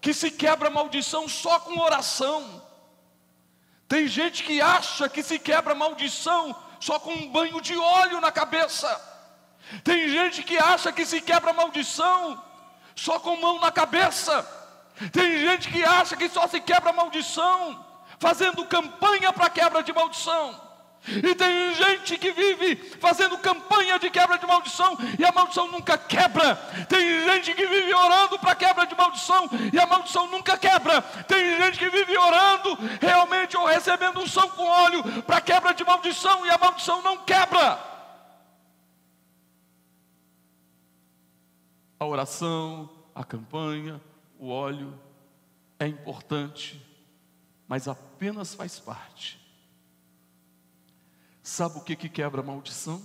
que 0.00 0.12
se 0.12 0.32
quebra 0.32 0.68
maldição 0.68 1.28
só 1.28 1.60
com 1.60 1.78
oração. 1.78 2.60
Tem 3.86 4.08
gente 4.08 4.42
que 4.42 4.60
acha 4.60 5.08
que 5.08 5.22
se 5.22 5.38
quebra 5.38 5.72
maldição 5.72 6.54
só 6.80 6.98
com 6.98 7.12
um 7.12 7.30
banho 7.30 7.60
de 7.60 7.76
óleo 7.76 8.20
na 8.20 8.32
cabeça. 8.32 8.88
Tem 9.84 10.08
gente 10.08 10.42
que 10.42 10.58
acha 10.58 10.90
que 10.90 11.06
se 11.06 11.20
quebra 11.20 11.52
maldição 11.52 12.42
só 12.96 13.20
com 13.20 13.36
mão 13.36 13.60
na 13.60 13.70
cabeça. 13.70 14.44
Tem 15.12 15.38
gente 15.38 15.68
que 15.70 15.84
acha 15.84 16.16
que 16.16 16.28
só 16.28 16.48
se 16.48 16.60
quebra 16.60 16.92
maldição 16.92 17.86
fazendo 18.18 18.64
campanha 18.66 19.32
para 19.32 19.50
quebra 19.50 19.82
de 19.82 19.92
maldição. 19.92 20.66
E 21.08 21.34
tem 21.36 21.74
gente 21.74 22.18
que 22.18 22.32
vive 22.32 22.74
fazendo 22.98 23.38
campanha 23.38 23.98
de 23.98 24.10
quebra 24.10 24.38
de 24.38 24.46
maldição 24.46 24.96
e 25.18 25.24
a 25.24 25.30
maldição 25.30 25.68
nunca 25.68 25.96
quebra. 25.96 26.56
Tem 26.88 27.24
gente 27.24 27.54
que 27.54 27.64
vive 27.64 27.94
orando 27.94 28.38
para 28.40 28.56
quebra 28.56 28.86
de 28.86 28.94
maldição 28.96 29.48
e 29.72 29.78
a 29.78 29.86
maldição 29.86 30.26
nunca 30.28 30.58
quebra. 30.58 31.00
Tem 31.02 31.58
gente 31.58 31.78
que 31.78 31.88
vive 31.88 32.16
orando 32.18 32.76
realmente 33.00 33.56
ou 33.56 33.66
recebendo 33.66 34.20
unção 34.20 34.48
com 34.50 34.64
óleo 34.64 35.22
para 35.22 35.40
quebra 35.40 35.72
de 35.72 35.84
maldição 35.84 36.44
e 36.44 36.50
a 36.50 36.58
maldição 36.58 37.00
não 37.02 37.18
quebra. 37.18 37.78
A 41.98 42.04
oração, 42.04 42.90
a 43.14 43.24
campanha, 43.24 44.00
o 44.38 44.50
óleo 44.50 44.98
é 45.78 45.86
importante, 45.86 46.84
mas 47.68 47.88
apenas 47.88 48.54
faz 48.54 48.78
parte 48.78 49.46
Sabe 51.46 51.78
o 51.78 51.80
que, 51.80 51.94
que 51.94 52.08
quebra 52.08 52.40
a 52.40 52.44
maldição? 52.44 53.00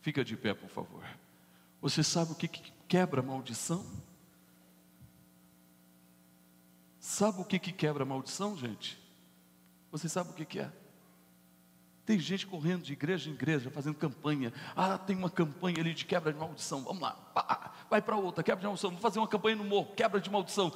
Fica 0.00 0.24
de 0.24 0.36
pé, 0.36 0.54
por 0.54 0.70
favor. 0.70 1.02
Você 1.82 2.04
sabe 2.04 2.30
o 2.30 2.34
que, 2.36 2.46
que 2.46 2.72
quebra 2.86 3.20
a 3.20 3.24
maldição? 3.24 3.84
Sabe 7.00 7.40
o 7.40 7.44
que, 7.44 7.58
que 7.58 7.72
quebra 7.72 8.04
a 8.04 8.06
maldição, 8.06 8.56
gente? 8.56 8.96
Você 9.90 10.08
sabe 10.08 10.30
o 10.30 10.32
que, 10.32 10.44
que 10.44 10.60
é? 10.60 10.70
Tem 12.06 12.20
gente 12.20 12.46
correndo 12.46 12.84
de 12.84 12.92
igreja 12.92 13.28
em 13.28 13.32
igreja, 13.32 13.68
fazendo 13.68 13.96
campanha. 13.96 14.52
Ah, 14.76 14.96
tem 14.96 15.16
uma 15.16 15.28
campanha 15.28 15.80
ali 15.80 15.94
de 15.94 16.04
quebra 16.04 16.32
de 16.32 16.38
maldição. 16.38 16.84
Vamos 16.84 17.02
lá, 17.02 17.18
vai 17.90 18.00
para 18.00 18.16
outra, 18.16 18.44
quebra 18.44 18.60
de 18.60 18.66
maldição. 18.66 18.90
Vamos 18.90 19.02
fazer 19.02 19.18
uma 19.18 19.26
campanha 19.26 19.56
no 19.56 19.64
morro, 19.64 19.92
quebra 19.96 20.20
de 20.20 20.30
maldição. 20.30 20.72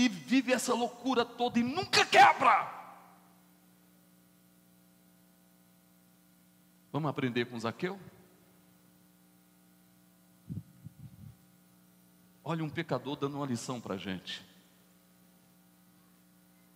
E 0.00 0.08
vive 0.08 0.50
essa 0.50 0.72
loucura 0.72 1.26
toda 1.26 1.58
e 1.58 1.62
nunca 1.62 2.06
quebra. 2.06 2.74
Vamos 6.90 7.10
aprender 7.10 7.44
com 7.44 7.60
Zaqueu? 7.60 8.00
Olha 12.42 12.64
um 12.64 12.70
pecador 12.70 13.14
dando 13.14 13.36
uma 13.36 13.44
lição 13.44 13.78
para 13.78 13.96
a 13.96 13.98
gente. 13.98 14.42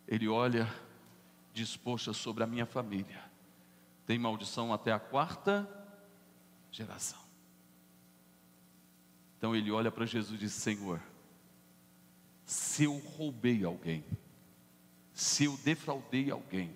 Ele 0.06 0.28
olha 0.28 0.70
diz: 1.54 1.80
sobre 2.12 2.44
a 2.44 2.46
minha 2.46 2.66
família, 2.66 3.24
tem 4.04 4.18
maldição 4.18 4.70
até 4.70 4.92
a 4.92 5.00
quarta 5.00 5.66
geração. 6.70 7.20
Então 9.38 9.56
ele 9.56 9.72
olha 9.72 9.90
para 9.90 10.04
Jesus 10.04 10.38
e 10.38 10.44
diz: 10.44 10.52
Senhor, 10.52 11.00
se 12.44 12.84
eu 12.84 12.98
roubei 12.98 13.64
alguém, 13.64 14.04
se 15.12 15.44
eu 15.44 15.56
defraudei 15.58 16.30
alguém, 16.30 16.74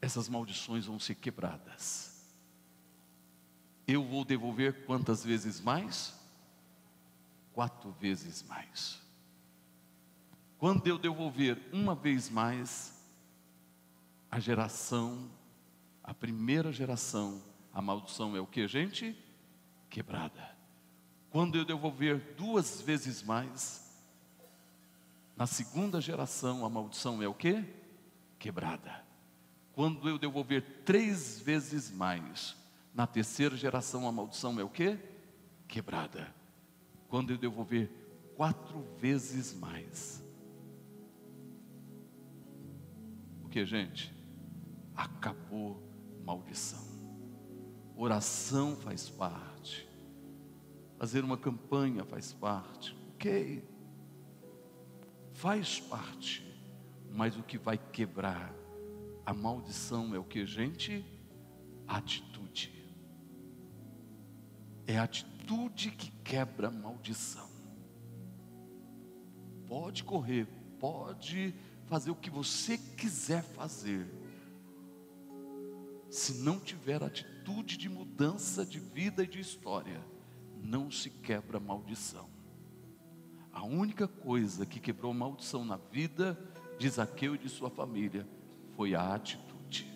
essas 0.00 0.28
maldições 0.28 0.86
vão 0.86 0.98
ser 0.98 1.14
quebradas. 1.14 2.12
Eu 3.86 4.04
vou 4.04 4.24
devolver 4.24 4.84
quantas 4.84 5.24
vezes 5.24 5.60
mais? 5.60 6.18
Quatro 7.52 7.92
vezes 7.92 8.42
mais. 8.42 9.00
Quando 10.58 10.86
eu 10.86 10.98
devolver 10.98 11.58
uma 11.72 11.94
vez 11.94 12.28
mais, 12.30 12.92
a 14.30 14.40
geração, 14.40 15.30
a 16.02 16.14
primeira 16.14 16.72
geração, 16.72 17.42
a 17.72 17.82
maldição 17.82 18.34
é 18.36 18.40
o 18.40 18.46
que, 18.46 18.66
gente? 18.66 19.16
Quebrada. 19.90 20.51
Quando 21.32 21.58
eu 21.58 21.64
devolver 21.64 22.34
duas 22.36 22.80
vezes 22.80 23.22
mais, 23.22 23.90
na 25.36 25.46
segunda 25.46 26.00
geração, 26.00 26.64
a 26.64 26.70
maldição 26.70 27.20
é 27.20 27.26
o 27.26 27.34
que? 27.34 27.64
Quebrada. 28.38 29.04
Quando 29.72 30.08
eu 30.08 30.16
devolver 30.16 30.62
três 30.84 31.40
vezes 31.40 31.90
mais, 31.90 32.54
na 32.94 33.06
terceira 33.06 33.56
geração, 33.56 34.06
a 34.06 34.12
maldição 34.12 34.60
é 34.60 34.62
o 34.62 34.68
que? 34.68 34.96
Quebrada. 35.66 36.32
Quando 37.08 37.32
eu 37.32 37.38
devolver 37.38 37.90
quatro 38.36 38.86
vezes 39.00 39.52
mais, 39.54 40.22
que, 43.52 43.66
gente? 43.66 44.12
Acabou 44.96 45.80
maldição. 46.24 46.82
Oração 47.94 48.74
faz 48.74 49.10
parte. 49.10 49.86
Fazer 51.02 51.24
uma 51.24 51.36
campanha 51.36 52.04
faz 52.04 52.32
parte. 52.32 52.96
Ok. 53.14 53.68
Faz 55.32 55.80
parte. 55.80 56.46
Mas 57.10 57.36
o 57.36 57.42
que 57.42 57.58
vai 57.58 57.76
quebrar 57.76 58.54
a 59.26 59.34
maldição 59.34 60.14
é 60.14 60.18
o 60.20 60.22
que, 60.22 60.46
gente? 60.46 61.04
Atitude. 61.88 62.72
É 64.86 64.96
a 64.96 65.02
atitude 65.02 65.90
que 65.90 66.12
quebra 66.22 66.68
a 66.68 66.70
maldição. 66.70 67.50
Pode 69.66 70.04
correr, 70.04 70.46
pode 70.78 71.52
fazer 71.86 72.12
o 72.12 72.14
que 72.14 72.30
você 72.30 72.78
quiser 72.78 73.42
fazer, 73.42 74.06
se 76.08 76.34
não 76.44 76.60
tiver 76.60 77.02
atitude 77.02 77.76
de 77.76 77.88
mudança 77.88 78.64
de 78.64 78.78
vida 78.78 79.24
e 79.24 79.26
de 79.26 79.40
história, 79.40 80.11
não 80.62 80.90
se 80.90 81.10
quebra 81.10 81.58
maldição. 81.58 82.28
A 83.52 83.64
única 83.64 84.08
coisa 84.08 84.64
que 84.64 84.80
quebrou 84.80 85.12
maldição 85.12 85.64
na 85.64 85.76
vida 85.76 86.38
de 86.78 86.88
Zaqueu 86.88 87.34
e 87.34 87.38
de 87.38 87.48
sua 87.48 87.68
família 87.68 88.26
foi 88.76 88.94
a 88.94 89.14
atitude. 89.14 89.92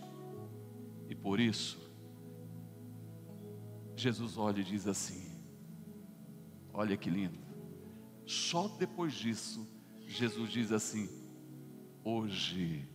E 1.09 1.15
por 1.15 1.41
isso, 1.41 1.79
Jesus 3.95 4.37
olha 4.37 4.61
e 4.61 4.65
diz 4.65 4.87
assim: 4.87 5.41
Olha 6.73 6.97
que 6.97 7.09
lindo. 7.09 7.39
Só 8.27 8.69
depois 8.69 9.15
disso, 9.15 9.67
Jesus 10.07 10.51
diz 10.51 10.71
assim: 10.73 11.09
Hoje 12.05 12.89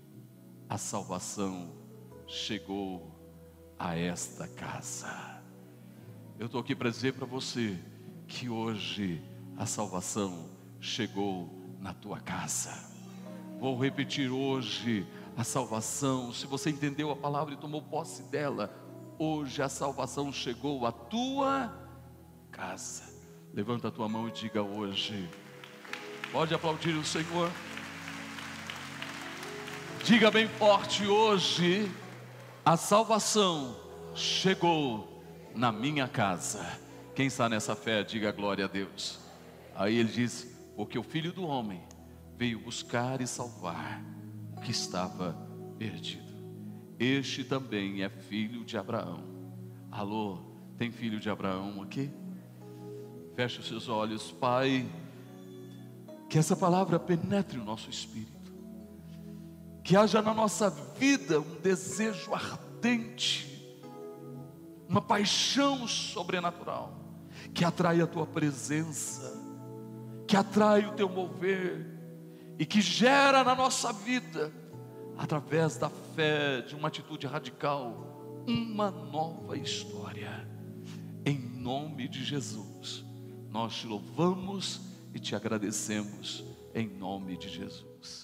a 0.69 0.77
salvação 0.77 1.75
chegou 2.27 3.19
a 3.79 3.95
esta 3.95 4.47
casa. 4.47 5.40
Eu 6.41 6.47
estou 6.47 6.59
aqui 6.59 6.75
para 6.75 6.89
dizer 6.89 7.13
para 7.13 7.23
você 7.27 7.77
que 8.27 8.49
hoje 8.49 9.21
a 9.55 9.67
salvação 9.67 10.49
chegou 10.79 11.77
na 11.79 11.93
tua 11.93 12.19
casa. 12.19 12.73
Vou 13.59 13.79
repetir 13.79 14.31
hoje 14.31 15.05
a 15.37 15.43
salvação. 15.43 16.33
Se 16.33 16.47
você 16.47 16.71
entendeu 16.71 17.11
a 17.11 17.15
palavra 17.15 17.53
e 17.53 17.57
tomou 17.57 17.79
posse 17.79 18.23
dela, 18.23 18.73
hoje 19.19 19.61
a 19.61 19.69
salvação 19.69 20.33
chegou 20.33 20.83
à 20.87 20.91
tua 20.91 21.71
casa. 22.49 23.03
Levanta 23.53 23.89
a 23.89 23.91
tua 23.91 24.09
mão 24.09 24.27
e 24.27 24.31
diga 24.31 24.63
hoje. 24.63 25.29
Pode 26.31 26.55
aplaudir 26.55 26.95
o 26.95 27.05
Senhor. 27.05 27.51
Diga 30.03 30.31
bem 30.31 30.47
forte 30.47 31.05
hoje: 31.05 31.91
a 32.65 32.75
salvação 32.75 33.77
chegou 34.15 35.10
na 35.55 35.71
minha 35.71 36.07
casa. 36.07 36.79
Quem 37.15 37.27
está 37.27 37.49
nessa 37.49 37.75
fé, 37.75 38.03
diga 38.03 38.31
glória 38.31 38.65
a 38.65 38.67
Deus. 38.67 39.19
Aí 39.75 39.97
ele 39.97 40.11
diz: 40.11 40.47
porque 40.75 40.97
o 40.97 41.03
filho 41.03 41.31
do 41.31 41.43
homem 41.43 41.81
veio 42.37 42.59
buscar 42.59 43.21
e 43.21 43.27
salvar 43.27 44.03
o 44.55 44.61
que 44.61 44.71
estava 44.71 45.35
perdido. 45.77 46.31
Este 46.99 47.43
também 47.43 48.03
é 48.03 48.09
filho 48.09 48.63
de 48.63 48.77
Abraão. 48.77 49.23
Alô, 49.91 50.39
tem 50.77 50.91
filho 50.91 51.19
de 51.19 51.29
Abraão 51.29 51.81
aqui? 51.81 52.11
Feche 53.35 53.59
os 53.59 53.67
seus 53.67 53.89
olhos, 53.89 54.31
Pai. 54.31 54.87
Que 56.29 56.37
essa 56.37 56.55
palavra 56.55 56.99
penetre 56.99 57.59
o 57.59 57.63
nosso 57.63 57.89
espírito 57.89 58.41
que 59.83 59.95
haja 59.95 60.21
na 60.21 60.33
nossa 60.33 60.69
vida 60.69 61.39
um 61.39 61.59
desejo 61.61 62.33
ardente, 62.33 63.50
uma 64.91 65.01
paixão 65.01 65.87
sobrenatural, 65.87 66.93
que 67.53 67.63
atrai 67.63 68.01
a 68.01 68.07
tua 68.07 68.27
presença, 68.27 69.41
que 70.27 70.35
atrai 70.35 70.85
o 70.85 70.91
teu 70.91 71.07
mover 71.07 71.87
e 72.59 72.65
que 72.65 72.81
gera 72.81 73.41
na 73.41 73.55
nossa 73.55 73.93
vida, 73.93 74.51
através 75.17 75.77
da 75.77 75.89
fé, 75.89 76.59
de 76.61 76.75
uma 76.75 76.89
atitude 76.89 77.25
radical, 77.25 78.43
uma 78.45 78.91
nova 78.91 79.57
história. 79.57 80.45
Em 81.25 81.39
nome 81.39 82.09
de 82.09 82.21
Jesus, 82.21 83.05
nós 83.49 83.73
te 83.73 83.87
louvamos 83.87 84.81
e 85.13 85.19
te 85.21 85.37
agradecemos, 85.37 86.43
em 86.75 86.89
nome 86.89 87.37
de 87.37 87.47
Jesus. 87.47 88.20